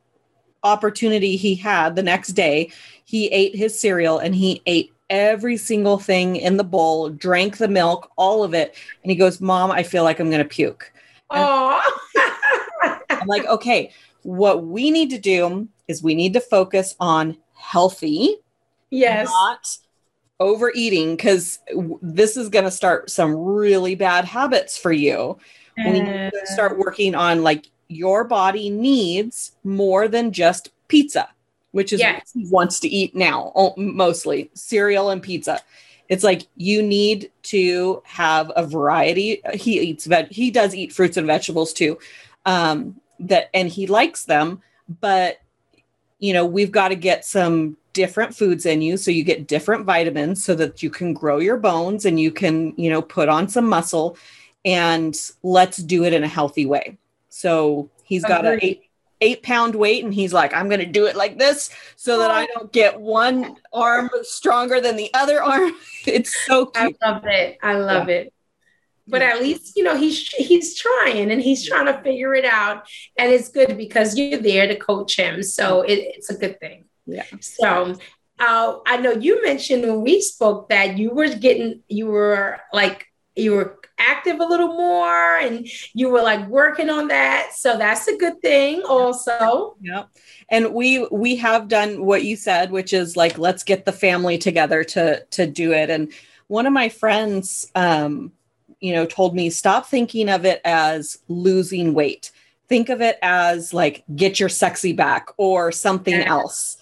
opportunity 0.63 1.37
he 1.37 1.55
had 1.55 1.95
the 1.95 2.03
next 2.03 2.31
day, 2.31 2.71
he 3.05 3.29
ate 3.29 3.55
his 3.55 3.79
cereal 3.79 4.19
and 4.19 4.35
he 4.35 4.63
ate 4.67 4.93
every 5.11 5.57
single 5.57 5.99
thing 5.99 6.37
in 6.37 6.57
the 6.57 6.65
bowl, 6.65 7.11
drank 7.11 7.59
the 7.59 7.69
milk, 7.69 8.11
all 8.17 8.43
of 8.43 8.55
it. 8.55 8.75
And 9.03 9.11
he 9.11 9.17
goes, 9.17 9.41
Mom, 9.41 9.71
I 9.71 9.83
feel 9.83 10.03
like 10.03 10.19
I'm 10.19 10.31
going 10.31 10.43
to 10.43 10.49
puke. 10.49 10.93
Oh, 11.31 11.81
I'm 13.11 13.27
like, 13.27 13.47
okay, 13.47 13.93
what 14.23 14.65
we 14.65 14.91
need 14.91 15.11
to 15.11 15.19
do 15.19 15.69
is 15.89 16.03
we 16.03 16.15
need 16.15 16.33
to 16.33 16.41
focus 16.41 16.97
on 16.99 17.37
healthy, 17.55 18.37
yes, 18.91 19.29
not 19.29 19.77
overeating, 20.41 21.17
because 21.17 21.59
this 22.03 22.37
is 22.37 22.49
going 22.49 22.65
to 22.65 22.71
start 22.71 23.11
some 23.11 23.35
really 23.35 23.95
bad 23.95 24.25
habits 24.25 24.77
for 24.77 24.93
you. 24.93 25.39
We 25.77 26.01
need 26.01 26.05
to 26.05 26.33
start 26.45 26.79
working 26.79 27.15
on 27.15 27.43
like 27.43 27.67
your 27.89 28.25
body 28.25 28.71
needs 28.71 29.53
more 29.65 30.09
than 30.09 30.33
just 30.33 30.71
pizza, 30.89 31.29
which 31.73 31.93
is 31.93 32.01
yes. 32.01 32.33
what 32.33 32.43
he 32.43 32.51
wants 32.51 32.81
to 32.81 32.89
eat 32.89 33.15
now, 33.15 33.75
mostly 33.77 34.51
cereal 34.55 35.11
and 35.11 35.23
pizza. 35.23 35.61
It's 36.09 36.25
like 36.25 36.47
you 36.57 36.83
need 36.83 37.31
to 37.45 38.03
have 38.05 38.53
a 38.57 38.67
variety. 38.67 39.41
He 39.55 39.81
eats 39.81 40.07
veg. 40.07 40.31
He 40.31 40.51
does 40.51 40.75
eat 40.75 40.93
fruits 40.93 41.17
and 41.17 41.27
vegetables 41.27 41.73
too, 41.73 41.99
um, 42.45 43.01
that 43.21 43.49
and 43.55 43.69
he 43.69 43.87
likes 43.87 44.25
them. 44.25 44.61
But 45.01 45.41
you 46.19 46.33
know 46.33 46.47
we've 46.47 46.73
got 46.73 46.89
to 46.89 46.95
get 46.95 47.25
some 47.25 47.77
different 47.93 48.35
foods 48.35 48.67
in 48.67 48.83
you 48.83 48.97
so 48.97 49.11
you 49.11 49.23
get 49.23 49.47
different 49.47 49.85
vitamins 49.85 50.43
so 50.43 50.55
that 50.55 50.83
you 50.83 50.91
can 50.91 51.13
grow 51.13 51.39
your 51.39 51.57
bones 51.57 52.07
and 52.07 52.19
you 52.19 52.31
can 52.31 52.73
you 52.77 52.91
know 52.91 53.03
put 53.03 53.29
on 53.29 53.49
some 53.49 53.69
muscle 53.69 54.17
and 54.65 55.15
let's 55.43 55.77
do 55.77 56.05
it 56.05 56.13
in 56.13 56.25
a 56.25 56.29
healthy 56.29 56.67
way. 56.67 56.99
So 57.29 57.91
he's 58.05 58.25
got 58.25 58.47
an 58.47 58.59
eight 58.63 58.83
eight 59.21 59.43
pound 59.43 59.75
weight 59.75 60.05
and 60.05 60.13
he's 60.13 60.33
like 60.33 60.53
i'm 60.53 60.69
going 60.69 60.81
to 60.81 60.87
do 60.87 61.07
it 61.07 61.17
like 61.17 61.39
this 61.39 61.71
so 61.97 62.19
that 62.19 62.31
i 62.31 62.47
don't 62.47 62.73
get 62.73 63.01
one 63.01 63.57
arm 63.73 64.11
stronger 64.23 64.81
than 64.81 64.97
the 64.97 65.11
other 65.15 65.43
arm. 65.43 65.73
It's 66.07 66.37
so 66.45 66.67
cute. 66.67 66.97
i 67.01 67.09
love 67.09 67.25
it. 67.25 67.59
I 67.63 67.75
love 67.77 68.11
yeah. 68.11 68.17
it. 68.17 68.35
But 69.09 69.23
at 69.23 69.41
least 69.41 69.75
you 69.77 69.83
know 69.83 69.97
he's 69.97 70.29
he's 70.29 70.77
trying 70.77 71.31
and 71.31 71.41
he's 71.41 71.67
trying 71.67 71.87
to 71.87 72.03
figure 72.03 72.35
it 72.35 72.45
out 72.45 72.87
and 73.17 73.33
it's 73.33 73.49
good 73.49 73.79
because 73.79 74.19
you're 74.19 74.41
there 74.41 74.67
to 74.67 74.77
coach 74.77 75.17
him. 75.17 75.43
So 75.43 75.81
it, 75.83 75.95
it's 75.95 76.29
a 76.29 76.37
good 76.37 76.61
thing. 76.61 76.85
Yeah. 77.07 77.25
So 77.41 77.97
uh, 78.39 78.79
i 78.87 78.97
know 78.97 79.13
you 79.13 79.43
mentioned 79.45 79.83
when 79.83 80.03
we 80.03 80.21
spoke 80.21 80.69
that 80.69 80.99
you 80.99 81.11
were 81.11 81.29
getting 81.29 81.83
you 81.89 82.07
were 82.07 82.59
like 82.73 83.07
you 83.37 83.53
were 83.53 83.79
active 83.99 84.41
a 84.41 84.45
little 84.45 84.69
more 84.69 85.37
and 85.37 85.67
you 85.93 86.09
were 86.09 86.23
like 86.23 86.47
working 86.49 86.91
on 86.91 87.09
that. 87.09 87.53
So 87.55 87.77
that's 87.79 88.07
a 88.09 88.17
good 88.17 88.41
thing 88.43 88.83
also. 88.83 89.77
Yeah 89.81 90.05
and 90.49 90.73
we 90.75 91.07
we 91.11 91.37
have 91.37 91.69
done 91.69 92.05
what 92.05 92.25
you 92.25 92.37
said 92.37 92.71
which 92.71 92.93
is 92.93 93.17
like 93.17 93.39
let's 93.39 93.65
get 93.65 93.85
the 93.85 93.93
family 93.93 94.39
together 94.39 94.85
to 94.85 95.25
to 95.31 95.47
do 95.47 95.73
it. 95.73 95.91
And 95.91 96.13
one 96.49 96.67
of 96.67 96.73
my 96.73 96.89
friends 96.89 97.71
um 97.75 98.33
you 98.81 98.93
know 98.93 99.07
told 99.07 99.35
me 99.35 99.51
stop 99.51 99.87
thinking 99.87 100.29
of 100.29 100.45
it 100.45 100.61
as 100.65 101.19
losing 101.29 101.95
weight. 101.95 102.31
Think 102.69 102.89
of 102.89 103.01
it 103.01 103.19
as 103.23 103.75
like 103.75 104.05
get 104.15 104.41
your 104.41 104.49
sexy 104.49 104.93
back 104.93 105.29
or 105.37 105.73
something 105.73 106.15
yeah. 106.15 106.29
else. 106.29 106.77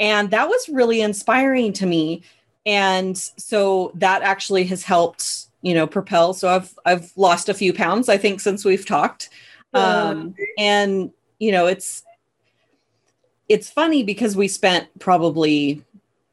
And 0.00 0.30
that 0.30 0.48
was 0.48 0.68
really 0.68 1.00
inspiring 1.00 1.72
to 1.74 1.86
me. 1.86 2.22
And 2.66 3.16
so 3.16 3.92
that 3.94 4.22
actually 4.22 4.64
has 4.64 4.82
helped 4.82 5.47
you 5.62 5.74
know 5.74 5.86
propel. 5.86 6.34
So 6.34 6.48
i've 6.48 6.74
i've 6.84 7.12
lost 7.16 7.48
a 7.48 7.54
few 7.54 7.72
pounds 7.72 8.08
i 8.08 8.16
think 8.16 8.40
since 8.40 8.64
we've 8.64 8.86
talked. 8.86 9.28
Um 9.74 10.34
and 10.58 11.10
you 11.38 11.52
know 11.52 11.66
it's 11.66 12.02
it's 13.48 13.70
funny 13.70 14.02
because 14.02 14.36
we 14.36 14.48
spent 14.48 14.86
probably 14.98 15.84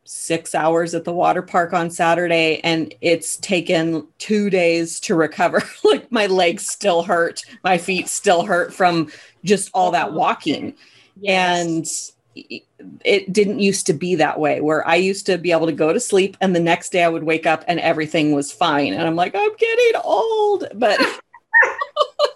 six 0.03 0.53
hours 0.53 0.93
at 0.93 1.03
the 1.03 1.13
water 1.13 1.41
park 1.41 1.73
on 1.73 1.89
saturday 1.89 2.59
and 2.63 2.93
it's 3.01 3.37
taken 3.37 4.07
two 4.19 4.49
days 4.49 4.99
to 4.99 5.15
recover. 5.15 5.63
Like 5.83 6.11
my 6.11 6.27
legs 6.27 6.67
still 6.67 7.03
hurt. 7.03 7.41
My 7.63 7.77
feet 7.77 8.07
still 8.07 8.43
hurt 8.43 8.73
from 8.73 9.11
just 9.43 9.69
all 9.73 9.91
that 9.91 10.13
walking. 10.13 10.75
Yes. 11.19 11.65
and 11.65 12.14
it 12.35 13.31
didn't 13.31 13.59
used 13.59 13.85
to 13.87 13.93
be 13.93 14.15
that 14.15 14.39
way 14.39 14.59
where 14.61 14.85
I 14.87 14.95
used 14.95 15.25
to 15.27 15.37
be 15.37 15.51
able 15.51 15.67
to 15.67 15.71
go 15.71 15.93
to 15.93 15.99
sleep 15.99 16.35
and 16.41 16.55
the 16.55 16.59
next 16.59 16.91
day 16.91 17.03
I 17.03 17.09
would 17.09 17.23
wake 17.23 17.45
up 17.45 17.63
and 17.67 17.79
everything 17.79 18.33
was 18.33 18.51
fine. 18.51 18.93
And 18.93 19.03
I'm 19.03 19.15
like, 19.15 19.33
I'm 19.35 19.55
getting 19.55 20.01
old. 20.03 20.65
But 20.75 20.99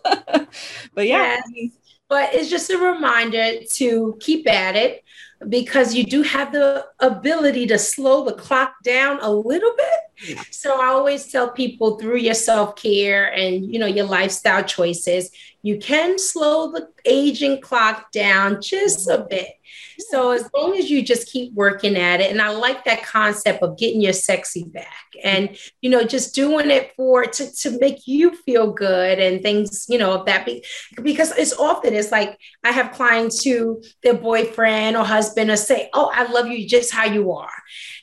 but 0.93 1.07
yeah. 1.07 1.39
Yes. 1.53 1.71
But 2.07 2.33
it's 2.33 2.49
just 2.49 2.71
a 2.71 2.77
reminder 2.77 3.63
to 3.73 4.17
keep 4.19 4.49
at 4.49 4.75
it 4.75 5.03
because 5.47 5.93
you 5.93 6.03
do 6.03 6.23
have 6.23 6.51
the 6.51 6.85
ability 6.99 7.67
to 7.67 7.77
slow 7.77 8.25
the 8.25 8.33
clock 8.33 8.73
down 8.83 9.19
a 9.21 9.31
little 9.31 9.73
bit. 9.77 10.29
Yeah. 10.35 10.43
So 10.49 10.81
I 10.81 10.87
always 10.87 11.31
tell 11.31 11.51
people 11.51 11.97
through 11.97 12.17
your 12.17 12.33
self-care 12.33 13.31
and 13.33 13.71
you 13.71 13.79
know 13.79 13.85
your 13.85 14.05
lifestyle 14.05 14.63
choices, 14.63 15.29
you 15.61 15.77
can 15.77 16.17
slow 16.17 16.71
the 16.71 16.89
aging 17.05 17.61
clock 17.61 18.11
down 18.11 18.61
just 18.61 19.07
a 19.07 19.25
bit. 19.29 19.58
So 19.99 20.31
as 20.31 20.49
long 20.55 20.77
as 20.77 20.89
you 20.89 21.01
just 21.01 21.31
keep 21.31 21.53
working 21.53 21.95
at 21.95 22.21
it, 22.21 22.31
and 22.31 22.41
I 22.41 22.49
like 22.49 22.85
that 22.85 23.03
concept 23.03 23.61
of 23.61 23.77
getting 23.77 24.01
your 24.01 24.13
sexy 24.13 24.63
back 24.63 24.87
and 25.23 25.57
you 25.81 25.89
know, 25.89 26.03
just 26.03 26.33
doing 26.33 26.71
it 26.71 26.93
for 26.95 27.25
to, 27.25 27.51
to 27.57 27.79
make 27.79 28.07
you 28.07 28.35
feel 28.35 28.71
good 28.71 29.19
and 29.19 29.41
things, 29.41 29.85
you 29.89 29.97
know, 29.97 30.23
that 30.25 30.45
be 30.45 30.63
because 31.01 31.31
it's 31.37 31.53
often 31.53 31.93
it's 31.93 32.11
like 32.11 32.37
I 32.63 32.71
have 32.71 32.91
clients 32.91 33.43
who 33.43 33.83
their 34.03 34.13
boyfriend 34.13 34.95
or 34.95 35.03
husband 35.03 35.49
will 35.49 35.57
say, 35.57 35.89
Oh, 35.93 36.11
I 36.13 36.31
love 36.31 36.47
you 36.47 36.67
just 36.67 36.93
how 36.93 37.05
you 37.05 37.31
are. 37.31 37.49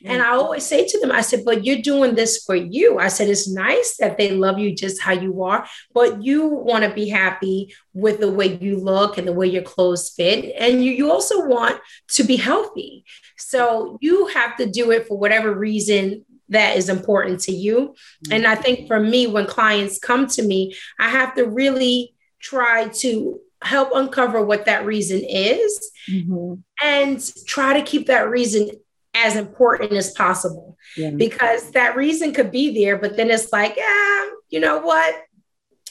Mm-hmm. 0.03 0.11
And 0.11 0.21
I 0.21 0.31
always 0.31 0.65
say 0.65 0.85
to 0.87 0.99
them, 0.99 1.11
I 1.11 1.21
said, 1.21 1.43
but 1.45 1.65
you're 1.65 1.81
doing 1.81 2.15
this 2.15 2.43
for 2.43 2.55
you. 2.55 2.99
I 2.99 3.07
said, 3.07 3.29
it's 3.29 3.49
nice 3.49 3.97
that 3.97 4.17
they 4.17 4.31
love 4.31 4.59
you 4.59 4.75
just 4.75 5.01
how 5.01 5.13
you 5.13 5.43
are, 5.43 5.67
but 5.93 6.23
you 6.23 6.47
want 6.47 6.83
to 6.83 6.93
be 6.93 7.09
happy 7.09 7.73
with 7.97 8.19
the 8.19 8.31
way 8.31 8.57
you 8.61 8.77
look 8.77 9.17
and 9.17 9.27
the 9.27 9.33
way 9.33 9.47
your 9.47 9.63
clothes 9.63 10.09
fit. 10.09 10.53
And 10.59 10.85
you, 10.85 10.91
you 10.91 11.11
also 11.11 11.47
want 11.47 11.81
to 12.09 12.23
be 12.23 12.35
healthy. 12.35 13.05
So 13.37 13.97
you 14.01 14.27
have 14.27 14.55
to 14.57 14.67
do 14.69 14.91
it 14.91 15.07
for 15.07 15.17
whatever 15.17 15.51
reason 15.51 16.23
that 16.49 16.77
is 16.77 16.89
important 16.89 17.39
to 17.41 17.51
you. 17.51 17.95
And 18.31 18.45
I 18.45 18.53
think 18.53 18.87
for 18.87 18.99
me, 18.99 19.25
when 19.25 19.47
clients 19.47 19.97
come 19.97 20.27
to 20.27 20.43
me, 20.43 20.75
I 20.99 21.09
have 21.09 21.33
to 21.35 21.45
really 21.45 22.13
try 22.39 22.89
to 22.89 23.39
help 23.63 23.89
uncover 23.95 24.45
what 24.45 24.65
that 24.65 24.85
reason 24.85 25.23
is 25.27 25.91
mm-hmm. 26.07 26.53
and 26.83 27.31
try 27.47 27.79
to 27.79 27.83
keep 27.83 28.05
that 28.05 28.29
reason 28.29 28.69
as 29.15 29.35
important 29.35 29.91
as 29.93 30.11
possible 30.11 30.77
yeah. 30.95 31.09
because 31.09 31.71
that 31.71 31.95
reason 31.95 32.31
could 32.31 32.51
be 32.51 32.79
there 32.79 32.97
but 32.97 33.17
then 33.17 33.31
it's 33.31 33.51
like 33.51 33.75
yeah 33.75 34.25
you 34.49 34.59
know 34.59 34.77
what 34.77 35.15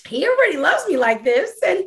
he 0.07 0.27
already 0.27 0.59
loves 0.59 0.87
me 0.87 0.97
like 0.97 1.25
this 1.25 1.53
and 1.67 1.85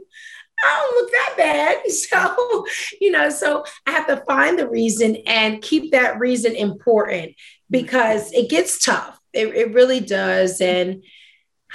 I 0.62 0.86
don't 0.86 1.02
look 1.02 1.12
that 1.12 1.34
bad. 1.38 1.78
So, 1.90 2.66
you 3.00 3.12
know, 3.12 3.30
so 3.30 3.64
I 3.86 3.92
have 3.92 4.08
to 4.08 4.24
find 4.28 4.58
the 4.58 4.70
reason 4.70 5.18
and 5.28 5.62
keep 5.62 5.92
that 5.92 6.20
reason 6.20 6.56
important 6.56 7.36
because 7.70 8.32
it 8.32 8.50
gets 8.50 8.84
tough. 8.84 9.20
It, 9.34 9.48
it 9.56 9.74
really 9.74 10.00
does. 10.00 10.60
And 10.60 11.04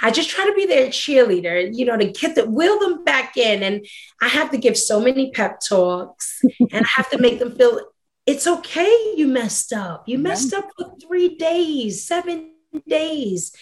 I 0.01 0.11
just 0.11 0.29
try 0.29 0.45
to 0.45 0.53
be 0.53 0.65
their 0.65 0.87
cheerleader, 0.87 1.69
you 1.73 1.85
know, 1.85 1.97
to 1.97 2.11
get 2.11 2.35
the 2.35 2.49
wheel 2.49 2.79
them 2.79 3.03
back 3.03 3.37
in. 3.37 3.63
And 3.63 3.85
I 4.21 4.27
have 4.27 4.51
to 4.51 4.57
give 4.57 4.77
so 4.77 4.99
many 4.99 5.31
pep 5.31 5.59
talks 5.61 6.41
and 6.59 6.85
I 6.85 6.89
have 6.95 7.09
to 7.11 7.17
make 7.17 7.39
them 7.39 7.55
feel 7.55 7.79
it's 8.25 8.47
okay 8.47 9.13
you 9.15 9.27
messed 9.27 9.71
up. 9.71 10.07
You 10.07 10.17
messed 10.17 10.53
up 10.53 10.67
for 10.77 10.95
three 10.99 11.35
days, 11.35 12.07
seven 12.07 12.53
days, 12.87 13.53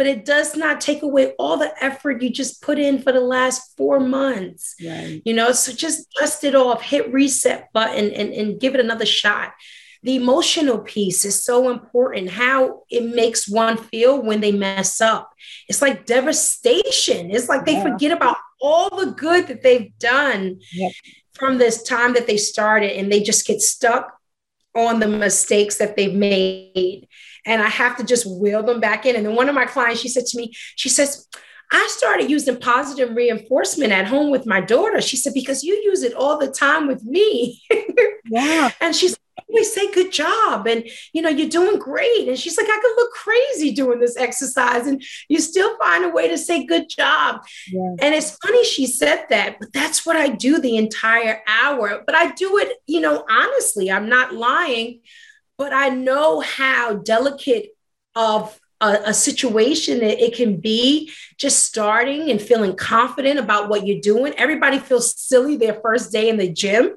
but 0.00 0.06
it 0.06 0.24
does 0.24 0.56
not 0.56 0.80
take 0.80 1.02
away 1.02 1.34
all 1.38 1.58
the 1.58 1.74
effort 1.84 2.22
you 2.22 2.30
just 2.30 2.62
put 2.62 2.78
in 2.78 3.02
for 3.02 3.12
the 3.12 3.20
last 3.20 3.76
four 3.76 4.00
months. 4.00 4.74
Right. 4.82 5.20
You 5.26 5.34
know, 5.34 5.52
so 5.52 5.74
just 5.74 6.10
dust 6.18 6.42
it 6.42 6.54
off, 6.54 6.80
hit 6.80 7.12
reset 7.12 7.70
button 7.74 8.10
and, 8.10 8.32
and 8.32 8.58
give 8.58 8.72
it 8.72 8.80
another 8.80 9.04
shot. 9.04 9.52
The 10.02 10.16
emotional 10.16 10.78
piece 10.78 11.26
is 11.26 11.44
so 11.44 11.68
important, 11.68 12.30
how 12.30 12.84
it 12.88 13.14
makes 13.14 13.46
one 13.46 13.76
feel 13.76 14.22
when 14.22 14.40
they 14.40 14.52
mess 14.52 15.02
up. 15.02 15.30
It's 15.68 15.82
like 15.82 16.06
devastation. 16.06 17.30
It's 17.30 17.50
like 17.50 17.66
they 17.66 17.74
yeah. 17.74 17.82
forget 17.82 18.12
about 18.12 18.38
all 18.58 19.04
the 19.04 19.12
good 19.12 19.48
that 19.48 19.62
they've 19.62 19.92
done. 19.98 20.60
Yep 20.72 20.92
from 21.40 21.56
this 21.56 21.82
time 21.82 22.12
that 22.12 22.26
they 22.26 22.36
started 22.36 22.92
and 22.98 23.10
they 23.10 23.22
just 23.22 23.46
get 23.46 23.62
stuck 23.62 24.12
on 24.74 25.00
the 25.00 25.08
mistakes 25.08 25.78
that 25.78 25.96
they've 25.96 26.14
made. 26.14 27.08
And 27.46 27.62
I 27.62 27.68
have 27.68 27.96
to 27.96 28.04
just 28.04 28.26
wheel 28.26 28.62
them 28.62 28.80
back 28.80 29.06
in. 29.06 29.16
And 29.16 29.26
then 29.26 29.34
one 29.34 29.48
of 29.48 29.54
my 29.54 29.66
clients, 29.66 30.00
she 30.00 30.08
said 30.08 30.26
to 30.26 30.38
me, 30.38 30.52
she 30.76 30.88
says, 30.88 31.26
I 31.72 31.86
started 31.90 32.30
using 32.30 32.58
positive 32.58 33.14
reinforcement 33.14 33.92
at 33.92 34.06
home 34.06 34.30
with 34.30 34.44
my 34.44 34.60
daughter. 34.60 35.00
She 35.00 35.16
said, 35.16 35.34
because 35.34 35.62
you 35.62 35.74
use 35.84 36.02
it 36.02 36.14
all 36.14 36.36
the 36.36 36.50
time 36.50 36.86
with 36.86 37.04
me. 37.04 37.62
Yeah. 38.32 38.70
and 38.80 38.94
she's 38.94 39.16
always 39.48 39.72
say 39.72 39.90
good 39.92 40.12
job 40.12 40.66
and 40.66 40.88
you 41.12 41.22
know 41.22 41.28
you're 41.28 41.48
doing 41.48 41.78
great 41.78 42.28
and 42.28 42.38
she's 42.38 42.56
like 42.56 42.68
i 42.68 42.78
could 42.80 42.96
look 42.96 43.10
crazy 43.12 43.72
doing 43.72 43.98
this 43.98 44.16
exercise 44.16 44.86
and 44.86 45.02
you 45.28 45.40
still 45.40 45.76
find 45.78 46.04
a 46.04 46.08
way 46.08 46.28
to 46.28 46.38
say 46.38 46.64
good 46.64 46.88
job 46.88 47.42
yeah. 47.72 47.94
and 48.00 48.14
it's 48.14 48.36
funny 48.36 48.64
she 48.64 48.86
said 48.86 49.24
that 49.30 49.56
but 49.58 49.72
that's 49.72 50.06
what 50.06 50.16
i 50.16 50.28
do 50.28 50.60
the 50.60 50.76
entire 50.76 51.42
hour 51.46 52.02
but 52.06 52.14
i 52.14 52.30
do 52.32 52.58
it 52.58 52.76
you 52.86 53.00
know 53.00 53.24
honestly 53.28 53.90
i'm 53.90 54.08
not 54.08 54.34
lying 54.34 55.00
but 55.60 55.72
i 55.74 55.90
know 55.90 56.40
how 56.40 56.94
delicate 56.94 57.68
of 58.16 58.58
a, 58.80 58.98
a 59.06 59.14
situation 59.14 59.98
that 60.00 60.24
it 60.24 60.34
can 60.34 60.56
be 60.56 61.12
just 61.36 61.64
starting 61.64 62.30
and 62.30 62.40
feeling 62.40 62.74
confident 62.74 63.38
about 63.38 63.68
what 63.68 63.86
you're 63.86 64.00
doing. 64.00 64.32
Everybody 64.36 64.78
feels 64.78 65.18
silly 65.20 65.56
their 65.56 65.74
first 65.74 66.12
day 66.12 66.28
in 66.28 66.38
the 66.38 66.50
gym 66.50 66.96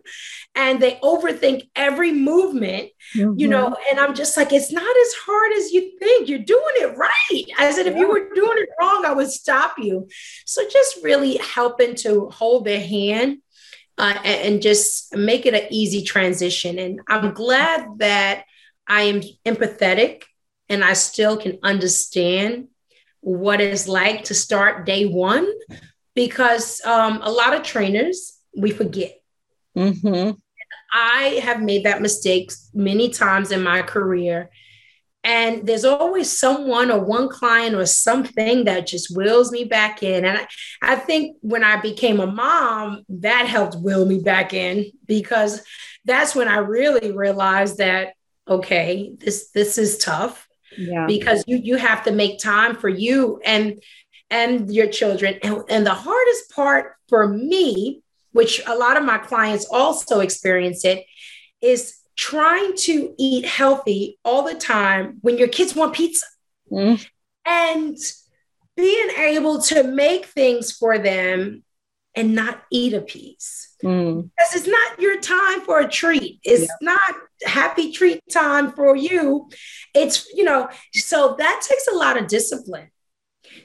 and 0.56 0.80
they 0.80 0.96
overthink 1.04 1.70
every 1.76 2.12
movement, 2.12 2.90
mm-hmm. 3.16 3.38
you 3.38 3.48
know. 3.48 3.76
And 3.90 4.00
I'm 4.00 4.14
just 4.14 4.38
like, 4.38 4.54
it's 4.54 4.72
not 4.72 4.84
as 4.84 5.14
hard 5.26 5.52
as 5.54 5.72
you 5.72 5.98
think. 6.00 6.30
You're 6.30 6.40
doing 6.40 6.64
it 6.76 6.98
right. 6.98 7.46
I 7.58 7.72
said, 7.72 7.88
if 7.88 7.98
you 7.98 8.08
were 8.08 8.34
doing 8.34 8.58
it 8.58 8.70
wrong, 8.80 9.04
I 9.06 9.14
would 9.14 9.32
stop 9.32 9.76
you. 9.78 10.08
So 10.46 10.62
just 10.70 11.04
really 11.04 11.38
helping 11.38 11.96
to 11.96 12.30
hold 12.30 12.66
their 12.66 12.82
hand 12.82 13.40
uh, 13.98 14.16
and, 14.24 14.54
and 14.54 14.62
just 14.62 15.16
make 15.16 15.46
it 15.46 15.54
an 15.54 15.68
easy 15.72 16.04
transition. 16.04 16.78
And 16.80 17.02
I'm 17.08 17.34
glad 17.34 17.98
that 17.98 18.46
I 18.88 19.04
am 19.04 19.22
empathetic 19.46 20.24
and 20.70 20.84
I 20.84 20.94
still 20.94 21.38
can 21.38 21.60
understand 21.64 22.68
what 23.22 23.62
it's 23.62 23.88
like 23.88 24.26
to 24.26 24.34
start 24.34 24.86
day 24.86 25.06
one 25.06 25.48
because 26.16 26.84
um, 26.86 27.20
a 27.24 27.32
lot 27.32 27.54
of 27.54 27.64
trainers, 27.64 28.38
we 28.56 28.72
forget. 28.72 29.22
Mm-hmm. 29.78 30.32
I 30.94 31.40
have 31.44 31.62
made 31.62 31.86
that 31.86 32.02
mistake 32.02 32.52
many 32.74 33.10
times 33.10 33.52
in 33.52 33.64
my 33.64 33.82
career. 33.82 34.50
And 35.24 35.66
there's 35.66 35.86
always 35.86 36.38
someone 36.38 36.92
or 36.92 37.00
one 37.00 37.30
client 37.30 37.76
or 37.76 37.86
something 37.86 38.66
that 38.66 38.86
just 38.86 39.16
wills 39.16 39.52
me 39.52 39.64
back 39.64 40.04
in. 40.04 40.26
And 40.26 40.38
I, 40.38 40.48
I 40.82 40.96
think 40.98 41.38
when 41.42 41.64
I 41.64 41.80
became 41.80 42.20
a 42.20 42.28
mom, 42.28 43.04
that 43.08 43.48
helped 43.48 43.78
will 43.80 44.06
me 44.06 44.20
back 44.20 44.54
in 44.54 44.92
because 45.08 45.62
that's 46.04 46.36
when 46.36 46.50
I 46.50 46.58
really 46.58 47.12
realized 47.12 47.78
that, 47.78 48.14
okay, 48.48 49.16
this 49.20 49.50
this 49.52 49.78
is 49.78 49.98
tough 49.98 50.48
yeah. 50.78 51.06
because 51.08 51.44
you 51.48 51.58
you 51.58 51.78
have 51.78 52.04
to 52.04 52.12
make 52.12 52.40
time 52.40 52.76
for 52.76 52.90
you 52.90 53.42
and 53.46 53.82
and 54.30 54.74
your 54.74 54.88
children 54.88 55.38
and, 55.44 55.64
and 55.70 55.86
the 55.86 55.94
hardest 55.94 56.52
part 56.52 56.96
for 57.08 57.28
me 57.28 58.02
which 58.32 58.62
a 58.66 58.76
lot 58.76 58.98
of 58.98 59.04
my 59.04 59.18
clients 59.18 59.66
also 59.72 60.20
experience 60.20 60.84
it 60.86 61.06
is 61.62 61.98
trying 62.16 62.76
to 62.76 63.14
eat 63.18 63.46
healthy 63.46 64.20
all 64.24 64.44
the 64.44 64.56
time 64.56 65.18
when 65.22 65.38
your 65.38 65.48
kids 65.48 65.76
want 65.76 65.94
pizza 65.94 66.26
mm. 66.72 67.06
and 67.46 67.98
being 68.76 69.10
able 69.18 69.62
to 69.62 69.84
make 69.84 70.26
things 70.26 70.72
for 70.72 70.98
them 70.98 71.64
and 72.16 72.36
not 72.36 72.62
eat 72.72 72.94
a 72.94 73.02
piece 73.02 73.76
mm. 73.84 74.22
because 74.22 74.56
it's 74.56 74.68
not 74.68 75.00
your 75.00 75.20
time 75.20 75.62
for 75.62 75.80
a 75.80 75.88
treat 75.88 76.40
it's 76.44 76.64
yeah. 76.64 76.94
not 76.94 77.16
happy 77.46 77.92
treat 77.92 78.22
time 78.32 78.72
for 78.72 78.96
you 78.96 79.50
it's 79.94 80.28
you 80.34 80.44
know 80.44 80.70
so 80.94 81.36
that 81.38 81.62
takes 81.68 81.88
a 81.88 81.96
lot 81.96 82.18
of 82.18 82.28
discipline. 82.28 82.90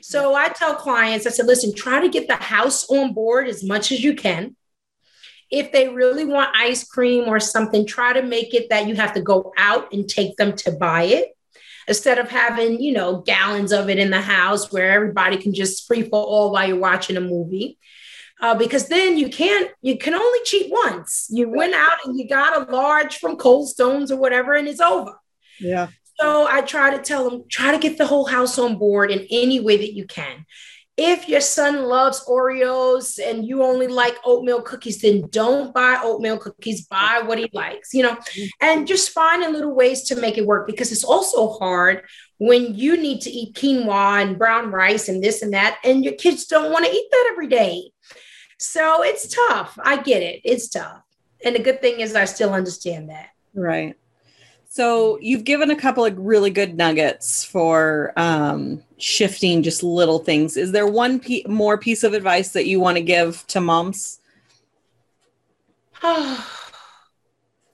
So 0.00 0.34
i 0.34 0.48
tell 0.48 0.74
clients 0.74 1.26
i 1.26 1.30
said 1.30 1.46
listen 1.46 1.74
try 1.74 2.00
to 2.00 2.08
get 2.08 2.28
the 2.28 2.36
house 2.36 2.88
on 2.90 3.14
board 3.14 3.48
as 3.48 3.64
much 3.64 3.92
as 3.92 4.02
you 4.02 4.14
can. 4.14 4.54
If 5.50 5.72
they 5.72 5.88
really 5.88 6.26
want 6.26 6.54
ice 6.54 6.84
cream 6.84 7.24
or 7.24 7.40
something 7.40 7.86
try 7.86 8.12
to 8.12 8.22
make 8.22 8.54
it 8.54 8.68
that 8.70 8.86
you 8.86 8.96
have 8.96 9.14
to 9.14 9.22
go 9.22 9.52
out 9.56 9.92
and 9.92 10.08
take 10.08 10.36
them 10.36 10.54
to 10.56 10.72
buy 10.72 11.04
it 11.04 11.28
instead 11.86 12.18
of 12.18 12.28
having 12.28 12.80
you 12.80 12.92
know 12.92 13.22
gallons 13.22 13.72
of 13.72 13.88
it 13.88 13.98
in 13.98 14.10
the 14.10 14.20
house 14.20 14.70
where 14.70 14.90
everybody 14.90 15.38
can 15.38 15.54
just 15.54 15.86
free 15.86 16.02
for 16.02 16.22
all 16.22 16.52
while 16.52 16.68
you're 16.68 16.76
watching 16.76 17.16
a 17.16 17.20
movie 17.20 17.78
uh, 18.40 18.54
because 18.54 18.88
then 18.88 19.18
you 19.18 19.28
can't 19.28 19.70
you 19.82 19.98
can 19.98 20.14
only 20.14 20.38
cheat 20.44 20.70
once. 20.70 21.28
You 21.30 21.48
went 21.48 21.74
out 21.74 21.98
and 22.04 22.18
you 22.18 22.28
got 22.28 22.68
a 22.68 22.70
large 22.70 23.18
from 23.18 23.36
cold 23.36 23.68
stones 23.68 24.12
or 24.12 24.18
whatever 24.18 24.54
and 24.54 24.68
it's 24.68 24.80
over. 24.80 25.18
Yeah. 25.60 25.88
So 26.20 26.48
i 26.48 26.62
try 26.62 26.90
to 26.96 27.02
tell 27.02 27.28
them 27.28 27.44
try 27.48 27.72
to 27.72 27.78
get 27.78 27.96
the 27.96 28.06
whole 28.06 28.26
house 28.26 28.58
on 28.58 28.76
board 28.76 29.10
in 29.10 29.26
any 29.30 29.60
way 29.60 29.76
that 29.76 29.94
you 29.94 30.06
can. 30.06 30.46
If 30.96 31.28
your 31.28 31.40
son 31.40 31.84
loves 31.84 32.24
oreos 32.26 33.20
and 33.24 33.46
you 33.46 33.62
only 33.62 33.86
like 33.86 34.16
oatmeal 34.24 34.62
cookies 34.62 35.00
then 35.00 35.28
don't 35.30 35.72
buy 35.74 36.00
oatmeal 36.02 36.38
cookies. 36.38 36.86
Buy 36.86 37.22
what 37.24 37.38
he 37.38 37.48
likes 37.52 37.92
you 37.92 38.04
know? 38.04 38.16
And 38.60 38.86
just 38.86 39.10
finding 39.10 39.52
little 39.52 39.74
ways 39.74 40.02
to 40.04 40.16
make 40.16 40.38
it 40.38 40.46
work 40.46 40.66
because 40.66 40.92
it's 40.92 41.04
also 41.04 41.50
hard 41.58 42.04
when 42.38 42.74
you 42.74 42.96
need 42.96 43.20
to 43.22 43.30
eat 43.30 43.54
quinoa 43.54 44.22
and 44.22 44.38
brown 44.38 44.70
rice 44.70 45.08
and 45.08 45.22
this 45.22 45.42
and 45.42 45.52
that 45.54 45.78
and 45.82 46.04
your 46.04 46.14
kids 46.14 46.46
don't 46.46 46.72
want 46.72 46.84
to 46.84 46.92
eat 46.92 47.08
that 47.10 47.30
every 47.32 47.48
day 47.48 47.90
so 48.58 49.02
it's 49.04 49.34
tough. 49.34 49.78
I 49.82 50.02
get 50.02 50.22
it. 50.22 50.40
It's 50.44 50.68
tough. 50.68 51.02
And 51.44 51.54
the 51.54 51.60
good 51.60 51.80
thing 51.80 52.00
is, 52.00 52.14
I 52.14 52.24
still 52.24 52.52
understand 52.52 53.08
that. 53.10 53.30
Right. 53.54 53.96
So 54.68 55.18
you've 55.20 55.44
given 55.44 55.70
a 55.70 55.76
couple 55.76 56.04
of 56.04 56.18
really 56.18 56.50
good 56.50 56.76
nuggets 56.76 57.44
for 57.44 58.12
um, 58.16 58.82
shifting 58.98 59.62
just 59.62 59.82
little 59.82 60.18
things. 60.18 60.56
Is 60.56 60.72
there 60.72 60.86
one 60.86 61.20
pe- 61.20 61.44
more 61.46 61.78
piece 61.78 62.02
of 62.02 62.12
advice 62.12 62.52
that 62.52 62.66
you 62.66 62.80
want 62.80 62.96
to 62.96 63.02
give 63.02 63.46
to 63.48 63.60
moms? 63.60 64.20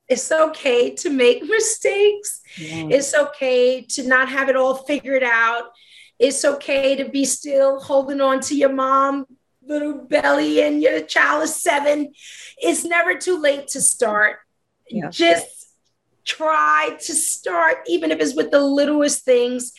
it's 0.09 0.31
okay 0.31 0.95
to 0.95 1.11
make 1.11 1.43
mistakes. 1.49 2.43
Yeah. 2.57 2.89
It's 2.91 3.15
okay 3.15 3.83
to 3.83 4.07
not 4.07 4.29
have 4.29 4.49
it 4.49 4.57
all 4.57 4.75
figured 4.75 5.25
out. 5.25 5.73
It's 6.19 6.45
okay 6.45 6.95
to 6.97 7.07
be 7.07 7.25
still 7.25 7.81
holding 7.81 8.21
on 8.21 8.41
to 8.41 8.55
your 8.55 8.73
mom 8.73 9.27
little 9.67 9.95
belly 9.95 10.63
and 10.63 10.83
your 10.83 11.01
child 11.03 11.45
is 11.45 11.55
seven, 11.55 12.13
it's 12.59 12.85
never 12.85 13.17
too 13.17 13.41
late 13.41 13.69
to 13.69 13.81
start. 13.81 14.39
Yeah. 14.89 15.11
Just 15.11 15.69
try 16.25 16.97
to 17.01 17.15
start, 17.15 17.79
even 17.87 18.11
if 18.11 18.21
it's 18.21 18.35
with 18.35 18.51
the 18.51 18.61
littlest 18.61 19.25
things, 19.25 19.73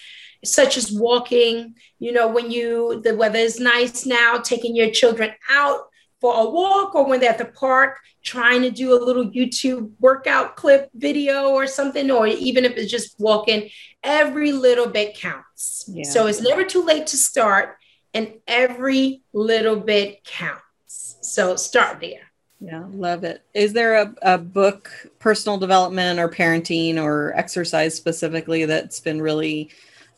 such 0.44 0.78
as 0.78 0.92
walking. 0.92 1.76
You 2.00 2.12
know, 2.12 2.28
when 2.28 2.52
you 2.52 3.02
the 3.04 3.16
weather 3.16 3.40
is 3.40 3.60
nice 3.60 4.06
now, 4.06 4.38
taking 4.38 4.76
your 4.76 4.92
children 4.92 5.32
out 5.50 5.82
for 6.22 6.34
a 6.36 6.50
walk 6.50 6.96
or 6.96 7.06
when 7.08 7.20
they're 7.20 7.32
at 7.32 7.38
the 7.38 7.46
park, 7.46 7.98
trying 8.24 8.62
to 8.62 8.72
do 8.72 8.94
a 8.94 9.04
little 9.04 9.30
YouTube 9.30 9.92
workout 10.00 10.56
clip 10.56 10.90
video 10.96 11.50
or 11.50 11.68
something, 11.68 12.10
or 12.10 12.28
even 12.28 12.66
if 12.66 12.74
it's 12.78 12.92
just 12.92 13.20
walking, 13.20 13.70
every 14.04 14.52
little 14.52 14.88
bit 14.88 15.18
counts. 15.18 15.88
Yeah. 15.88 16.04
So 16.04 16.28
it's 16.28 16.42
never 16.42 16.64
too 16.64 16.84
late 16.84 17.08
to 17.08 17.18
start 17.18 17.78
and 18.16 18.34
every 18.48 19.22
little 19.34 19.76
bit 19.76 20.24
counts. 20.24 21.18
So 21.22 21.56
start 21.58 22.00
there. 22.00 22.32
Yeah, 22.62 22.86
love 22.90 23.26
it. 23.26 23.44
Is 23.54 23.74
there 23.74 23.96
a, 23.96 24.16
a 24.22 24.38
book, 24.38 24.90
personal 25.20 25.58
development 25.58 26.20
or 26.20 26.30
parenting 26.30 26.96
or 26.98 27.34
exercise 27.36 27.94
specifically 27.94 28.66
that's 28.66 29.02
been 29.02 29.22
really 29.22 29.70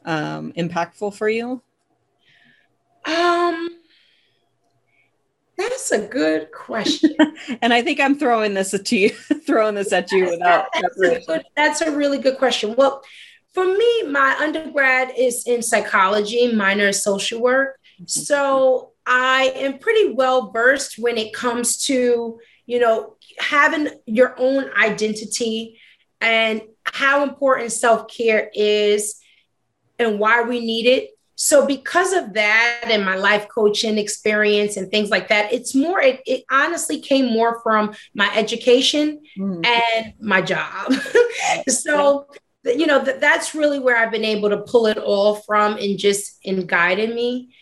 um, 0.06 0.54
impactful 0.54 1.16
for 1.16 1.28
you? 1.28 1.62
Um, 3.06 3.70
that's 5.58 5.92
a 5.92 6.08
good 6.08 6.52
question. 6.52 7.16
and 7.62 7.74
I 7.74 7.82
think 7.82 8.00
I'm 8.00 8.18
throwing 8.20 8.54
this 8.54 8.74
at 8.76 8.92
you, 8.92 9.10
throwing 9.46 9.74
this 9.74 9.92
at 9.92 10.12
you 10.12 10.26
without. 10.26 10.68
That's 10.74 11.02
a, 11.02 11.26
good, 11.26 11.44
that's 11.56 11.82
a 11.82 11.92
really 11.92 12.20
good 12.20 12.38
question. 12.38 12.76
Well, 12.78 13.02
for 13.54 13.66
me, 13.66 14.04
my 14.04 14.38
undergrad 14.40 15.14
is 15.18 15.48
in 15.48 15.64
psychology, 15.64 16.54
minor 16.54 16.94
social 16.94 17.42
work. 17.42 17.80
So 18.06 18.92
I 19.06 19.54
am 19.56 19.80
pretty 19.80 20.14
well 20.14 20.52
versed 20.52 21.00
when 21.00 21.18
it 21.18 21.34
comes 21.34 21.78
to, 21.86 22.40
you 22.66 22.80
know, 22.80 23.16
having 23.40 23.90
your 24.06 24.36
own 24.38 24.70
identity 24.78 25.80
and 26.22 26.62
how 26.84 27.24
important 27.24 27.72
self 27.72 28.08
care 28.08 28.50
is 28.54 29.16
and 30.00 30.20
why 30.20 30.44
we 30.44 30.60
need 30.60 30.86
it. 30.86 31.12
So, 31.40 31.68
because 31.68 32.14
of 32.14 32.34
that 32.34 32.82
and 32.86 33.06
my 33.06 33.16
life 33.16 33.48
coaching 33.48 34.00
experience 34.00 34.76
and 34.76 34.90
things 34.90 35.12
like 35.12 35.28
that, 35.28 35.54
it's 35.54 35.76
more, 35.76 36.02
it, 36.02 36.22
it 36.26 36.44
honestly 36.50 37.00
came 37.00 37.32
more 37.32 37.62
from 37.62 37.94
my 38.16 38.36
education 38.36 39.22
mm. 39.38 39.64
and 39.64 40.14
my 40.20 40.42
job. 40.42 40.94
so, 41.70 42.28
you 42.66 42.88
know, 42.88 43.04
that, 43.04 43.22
that's 43.22 43.54
really 43.54 43.78
where 43.78 43.98
I've 43.98 44.12
been 44.12 44.26
able 44.26 44.50
to 44.50 44.58
pull 44.58 44.88
it 44.88 44.98
all 44.98 45.36
from 45.36 45.78
and 45.78 46.00
just 46.00 46.40
in 46.42 46.66
guiding 46.66 47.14
me. 47.14 47.54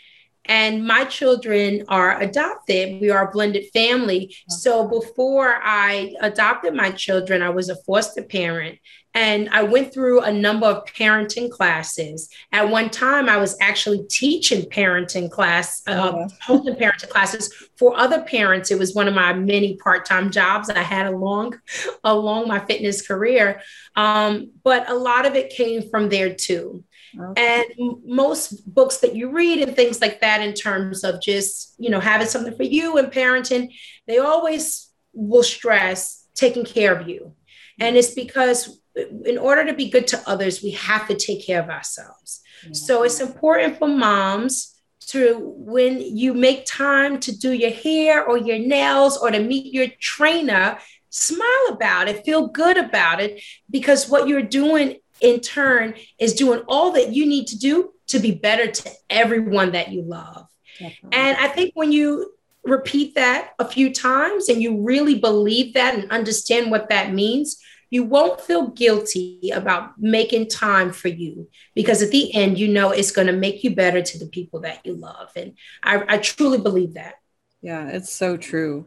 And 0.48 0.86
my 0.86 1.06
children 1.06 1.84
are 1.88 2.22
adopted. 2.22 3.02
We 3.02 3.10
are 3.10 3.28
a 3.28 3.32
blended 3.32 3.66
family. 3.74 4.36
So 4.50 4.88
before 4.88 5.60
I 5.64 6.14
adopted 6.22 6.74
my 6.74 6.92
children, 6.92 7.42
I 7.42 7.50
was 7.50 7.70
a 7.70 7.76
foster 7.76 8.24
parent. 8.24 8.80
And 9.16 9.48
I 9.50 9.64
went 9.64 9.94
through 9.94 10.22
a 10.22 10.32
number 10.32 10.68
of 10.68 10.86
parenting 10.86 11.50
classes. 11.50 12.30
At 12.52 12.70
one 12.70 12.90
time, 12.90 13.30
I 13.30 13.38
was 13.38 13.56
actually 13.62 14.06
teaching 14.10 14.64
parenting 14.64 15.32
class, 15.32 15.82
uh, 15.88 16.12
oh, 16.14 16.28
holding 16.42 16.76
parenting 16.76 17.10
classes 17.10 17.52
for 17.78 17.98
other 17.98 18.24
parents. 18.24 18.72
It 18.72 18.78
was 18.78 18.94
one 18.94 19.08
of 19.08 19.14
my 19.14 19.32
many 19.32 19.78
part-time 19.78 20.32
jobs 20.32 20.70
I 20.70 20.80
had 20.80 21.08
along, 21.08 21.58
along 22.04 22.50
my 22.50 22.60
fitness 22.60 23.08
career. 23.08 23.62
Um, 23.96 24.52
but 24.66 24.90
a 24.90 24.94
lot 24.94 25.26
of 25.26 25.36
it 25.36 25.50
came 25.50 25.90
from 25.90 26.10
there 26.10 26.34
too. 26.36 26.84
Okay. 27.20 27.64
And 27.80 27.98
most 28.06 28.74
books 28.74 28.98
that 28.98 29.16
you 29.16 29.32
read 29.32 29.62
and 29.62 29.76
things 29.76 30.02
like 30.02 30.22
that, 30.22 30.42
in 30.42 30.54
terms 30.54 31.04
of 31.04 31.22
just, 31.22 31.76
you 31.78 31.90
know, 31.90 32.00
having 32.00 32.28
something 32.28 32.56
for 32.56 32.64
you 32.64 32.98
and 32.98 33.12
parenting, 33.12 33.74
they 34.08 34.18
always 34.18 34.90
will 35.14 35.44
stress 35.44 36.28
taking 36.36 36.66
care 36.66 36.94
of 36.94 37.08
you. 37.08 37.34
And 37.80 37.96
it's 37.96 38.14
because 38.14 38.80
in 39.26 39.38
order 39.38 39.66
to 39.66 39.74
be 39.74 39.90
good 39.90 40.08
to 40.08 40.24
others, 40.26 40.64
we 40.64 40.72
have 40.72 41.08
to 41.08 41.16
take 41.16 41.46
care 41.46 41.62
of 41.62 41.70
ourselves. 41.70 42.42
So 42.72 43.04
it's 43.04 43.20
important 43.20 43.78
for 43.78 43.88
moms 43.88 44.74
to, 45.08 45.38
when 45.40 46.02
you 46.02 46.34
make 46.34 46.66
time 46.66 47.20
to 47.20 47.38
do 47.38 47.52
your 47.52 47.72
hair 47.72 48.26
or 48.26 48.38
your 48.38 48.58
nails 48.58 49.18
or 49.18 49.30
to 49.30 49.40
meet 49.40 49.74
your 49.74 49.88
trainer, 50.00 50.80
smile 51.10 51.68
about 51.70 52.08
it, 52.08 52.26
feel 52.26 52.48
good 52.48 52.78
about 52.78 53.22
it, 53.22 53.42
because 53.70 54.10
what 54.10 54.28
you're 54.28 54.42
doing 54.42 54.96
in 55.22 55.40
turn 55.40 55.96
is 56.20 56.34
doing 56.34 56.62
all 56.68 56.92
that 56.92 57.14
you 57.14 57.26
need 57.26 57.48
to 57.48 57.58
do 57.58 57.94
to 58.08 58.20
be 58.20 58.32
better 58.32 58.70
to 58.70 58.92
everyone 59.10 59.72
that 59.72 59.92
you 59.92 60.02
love. 60.02 60.48
Definitely. 60.80 61.10
And 61.18 61.38
I 61.38 61.48
think 61.48 61.72
when 61.74 61.92
you 61.92 62.34
repeat 62.64 63.16
that 63.16 63.52
a 63.60 63.66
few 63.66 63.94
times 63.94 64.50
and 64.50 64.62
you 64.62 64.82
really 64.82 65.20
believe 65.20 65.74
that 65.76 65.96
and 65.96 66.12
understand 66.12 66.72
what 66.72 66.90
that 66.90 67.14
means, 67.14 67.58
you 67.90 68.04
won't 68.04 68.42
feel 68.42 68.68
guilty 68.68 69.52
about 69.54 70.00
making 70.00 70.50
time 70.50 70.92
for 70.92 71.08
you 71.08 71.48
because 71.76 72.02
at 72.02 72.12
the 72.12 72.34
end, 72.36 72.58
you 72.58 72.68
know 72.68 72.90
it's 72.92 73.12
going 73.12 73.28
to 73.28 73.34
make 73.34 73.64
you 73.64 73.76
better 73.76 74.02
to 74.02 74.20
the 74.20 74.28
people 74.28 74.62
that 74.62 74.86
you 74.86 74.96
love. 74.96 75.30
And 75.36 75.54
I, 75.84 76.04
I 76.08 76.18
truly 76.18 76.58
believe 76.58 76.96
that. 76.96 77.16
Yeah, 77.62 77.88
it's 77.90 78.12
so 78.12 78.38
true. 78.38 78.86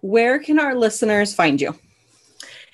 Where 0.00 0.38
can 0.38 0.58
our 0.58 0.74
listeners 0.74 1.34
find 1.34 1.60
you? 1.60 1.74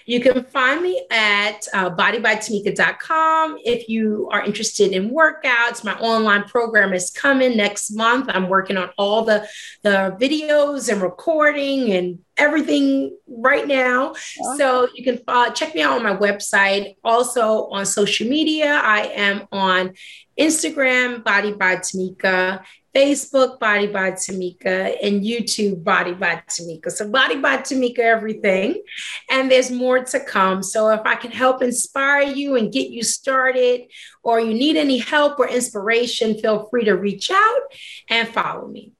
You 0.08 0.20
can 0.20 0.42
find 0.44 0.82
me 0.82 1.06
at 1.10 1.68
uh, 1.74 1.90
bodybytamika.com. 1.90 3.58
If 3.62 3.90
you 3.90 4.26
are 4.32 4.42
interested 4.42 4.92
in 4.92 5.10
workouts, 5.10 5.84
my 5.84 5.92
online 5.98 6.44
program 6.44 6.94
is 6.94 7.10
coming 7.10 7.58
next 7.58 7.90
month. 7.90 8.30
I'm 8.30 8.48
working 8.48 8.78
on 8.78 8.88
all 8.96 9.26
the, 9.26 9.46
the 9.82 10.16
videos 10.18 10.90
and 10.90 11.02
recording 11.02 11.92
and 11.92 12.20
everything 12.38 13.16
right 13.26 13.66
now. 13.66 14.14
Yeah. 14.40 14.56
So 14.56 14.88
you 14.94 15.04
can 15.04 15.20
uh, 15.28 15.50
check 15.50 15.74
me 15.74 15.82
out 15.82 15.96
on 15.96 16.02
my 16.02 16.16
website. 16.16 16.96
Also 17.04 17.66
on 17.68 17.84
social 17.84 18.28
media, 18.28 18.80
I 18.82 19.08
am 19.14 19.46
on 19.52 19.94
Instagram, 20.38 21.24
Body 21.24 21.52
by 21.52 21.76
Tamika, 21.76 22.62
Facebook, 22.94 23.58
Body 23.58 23.86
by 23.86 24.12
Tamika, 24.12 24.96
and 25.02 25.22
YouTube, 25.22 25.84
Body 25.84 26.14
by 26.14 26.42
Tamika. 26.48 26.90
So, 26.90 27.08
Body 27.08 27.36
by 27.36 27.58
Tamika, 27.58 27.98
everything. 27.98 28.82
And 29.30 29.50
there's 29.50 29.70
more 29.70 30.04
to 30.04 30.20
come. 30.20 30.62
So, 30.62 30.90
if 30.90 31.00
I 31.04 31.16
can 31.16 31.30
help 31.30 31.62
inspire 31.62 32.22
you 32.22 32.56
and 32.56 32.72
get 32.72 32.90
you 32.90 33.02
started, 33.02 33.82
or 34.22 34.40
you 34.40 34.54
need 34.54 34.76
any 34.76 34.98
help 34.98 35.38
or 35.38 35.48
inspiration, 35.48 36.38
feel 36.38 36.68
free 36.70 36.84
to 36.84 36.92
reach 36.92 37.30
out 37.30 37.60
and 38.08 38.28
follow 38.28 38.66
me. 38.68 38.92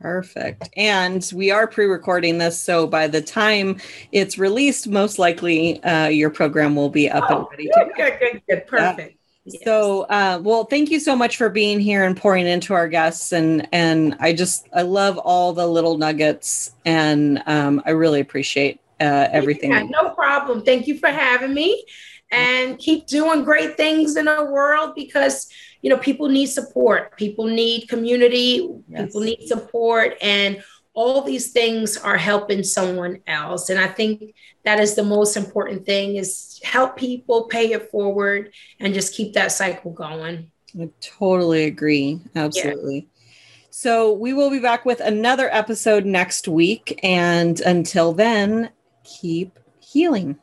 Perfect. 0.00 0.70
And 0.76 1.30
we 1.34 1.50
are 1.50 1.66
pre 1.66 1.84
recording 1.84 2.38
this. 2.38 2.58
So 2.58 2.86
by 2.86 3.06
the 3.06 3.20
time 3.20 3.78
it's 4.12 4.38
released, 4.38 4.88
most 4.88 5.18
likely 5.18 5.82
uh, 5.82 6.08
your 6.08 6.30
program 6.30 6.74
will 6.74 6.88
be 6.88 7.10
up 7.10 7.24
oh, 7.28 7.36
and 7.36 7.46
ready. 7.50 7.70
Good, 7.74 7.92
good, 7.96 8.18
good, 8.18 8.42
good. 8.48 8.66
Perfect. 8.66 9.16
Yes. 9.44 9.62
So, 9.64 10.02
uh, 10.02 10.40
well, 10.42 10.64
thank 10.64 10.90
you 10.90 11.00
so 11.00 11.16
much 11.16 11.36
for 11.36 11.48
being 11.48 11.80
here 11.80 12.04
and 12.04 12.16
pouring 12.16 12.46
into 12.46 12.74
our 12.74 12.88
guests, 12.88 13.32
and 13.32 13.66
and 13.72 14.16
I 14.20 14.32
just 14.32 14.68
I 14.72 14.82
love 14.82 15.18
all 15.18 15.52
the 15.52 15.66
little 15.66 15.96
nuggets, 15.96 16.74
and 16.84 17.42
um, 17.46 17.82
I 17.86 17.90
really 17.90 18.20
appreciate 18.20 18.80
uh, 19.00 19.28
everything. 19.32 19.70
Yeah, 19.70 19.82
no 19.82 20.10
problem. 20.10 20.62
Thank 20.62 20.86
you 20.86 20.98
for 20.98 21.08
having 21.08 21.54
me, 21.54 21.84
and 22.30 22.78
keep 22.78 23.06
doing 23.06 23.42
great 23.42 23.78
things 23.78 24.16
in 24.16 24.28
our 24.28 24.50
world 24.52 24.92
because 24.94 25.48
you 25.82 25.90
know 25.90 25.98
people 25.98 26.28
need 26.28 26.46
support, 26.46 27.16
people 27.16 27.46
need 27.46 27.88
community, 27.88 28.68
yes. 28.88 29.06
people 29.06 29.20
need 29.22 29.46
support, 29.46 30.14
and 30.20 30.62
all 30.92 31.22
these 31.22 31.52
things 31.52 31.96
are 31.96 32.16
helping 32.16 32.62
someone 32.62 33.20
else. 33.26 33.70
And 33.70 33.78
i 33.78 33.86
think 33.86 34.34
that 34.64 34.80
is 34.80 34.94
the 34.94 35.04
most 35.04 35.36
important 35.36 35.86
thing 35.86 36.16
is 36.16 36.60
help 36.62 36.96
people 36.96 37.44
pay 37.44 37.72
it 37.72 37.90
forward 37.90 38.52
and 38.78 38.92
just 38.92 39.14
keep 39.14 39.32
that 39.34 39.52
cycle 39.52 39.92
going. 39.92 40.50
I 40.78 40.90
totally 41.00 41.64
agree. 41.64 42.20
Absolutely. 42.36 42.96
Yeah. 42.98 43.70
so 43.70 44.12
we 44.12 44.34
will 44.34 44.50
be 44.50 44.60
back 44.60 44.84
with 44.84 45.00
another 45.00 45.48
episode 45.52 46.04
next 46.04 46.46
week. 46.46 47.00
And 47.02 47.60
until 47.60 48.12
then 48.12 48.70
keep 49.04 49.58
healing. 49.80 50.36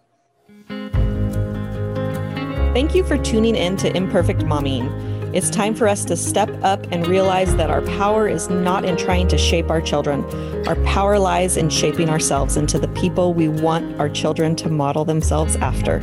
Thank 2.74 2.94
you 2.94 3.04
for 3.04 3.18
tuning 3.18 3.56
in 3.56 3.78
to 3.78 3.96
imperfect 3.96 4.42
momming 4.42 5.17
it's 5.34 5.50
time 5.50 5.76
for 5.76 5.88
us 5.88 6.06
to 6.06 6.16
step 6.16 6.50
up 6.64 6.86
and 6.92 7.06
realize 7.06 7.56
that 7.58 7.70
our 7.70 7.82
power 7.82 8.28
is 8.28 8.50
not 8.50 8.86
in 8.86 8.96
trying 8.96 9.28
to 9.28 9.38
shape 9.38 9.70
our 9.70 9.82
children. 9.82 10.24
Our 10.68 10.78
power 10.86 11.20
lies 11.20 11.58
in 11.58 11.70
shaping 11.70 12.10
ourselves 12.10 12.56
into 12.56 12.80
the 12.80 12.88
people 12.90 13.34
we 13.34 13.50
want 13.50 14.00
our 14.00 14.10
children 14.10 14.56
to 14.58 14.70
model 14.70 15.04
themselves 15.04 15.58
after. 15.58 16.00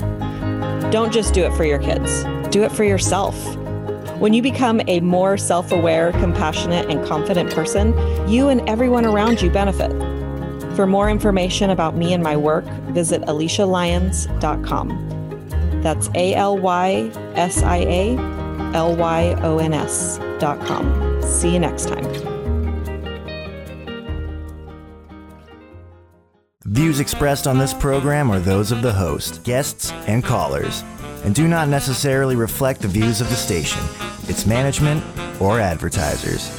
Don't 0.90 1.12
just 1.12 1.32
do 1.32 1.44
it 1.44 1.54
for 1.54 1.64
your 1.64 1.78
kids, 1.78 2.24
do 2.50 2.64
it 2.64 2.72
for 2.72 2.84
yourself. 2.84 3.34
When 4.18 4.34
you 4.34 4.42
become 4.42 4.80
a 4.86 5.00
more 5.00 5.36
self 5.36 5.72
aware, 5.72 6.12
compassionate, 6.12 6.90
and 6.90 7.04
confident 7.06 7.52
person, 7.52 7.94
you 8.28 8.48
and 8.48 8.68
everyone 8.68 9.06
around 9.06 9.42
you 9.42 9.50
benefit. 9.50 9.90
For 10.76 10.86
more 10.86 11.08
information 11.08 11.70
about 11.70 11.96
me 11.96 12.12
and 12.12 12.22
my 12.22 12.36
work, 12.36 12.64
visit 12.92 13.22
alysialyons.com. 13.22 15.80
That's 15.82 16.10
A 16.14 16.34
L 16.34 16.58
Y 16.58 17.10
S 17.34 17.62
I 17.62 17.78
A 17.78 18.43
L-Y-O-N-S 18.74 20.18
dot 20.38 20.60
com. 20.66 21.22
See 21.22 21.52
you 21.52 21.58
next 21.58 21.88
time. 21.88 22.04
Views 26.66 26.98
expressed 26.98 27.46
on 27.46 27.58
this 27.58 27.72
program 27.72 28.30
are 28.30 28.40
those 28.40 28.72
of 28.72 28.82
the 28.82 28.92
host, 28.92 29.44
guests, 29.44 29.92
and 30.08 30.24
callers, 30.24 30.82
and 31.24 31.34
do 31.34 31.46
not 31.46 31.68
necessarily 31.68 32.36
reflect 32.36 32.80
the 32.80 32.88
views 32.88 33.20
of 33.20 33.28
the 33.28 33.36
station, 33.36 33.82
its 34.28 34.44
management, 34.44 35.04
or 35.40 35.60
advertisers. 35.60 36.50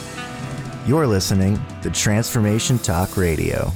You're 0.88 1.08
listening 1.08 1.60
to 1.82 1.90
Transformation 1.90 2.80
Talk 2.80 3.18
Radio. 3.18 3.72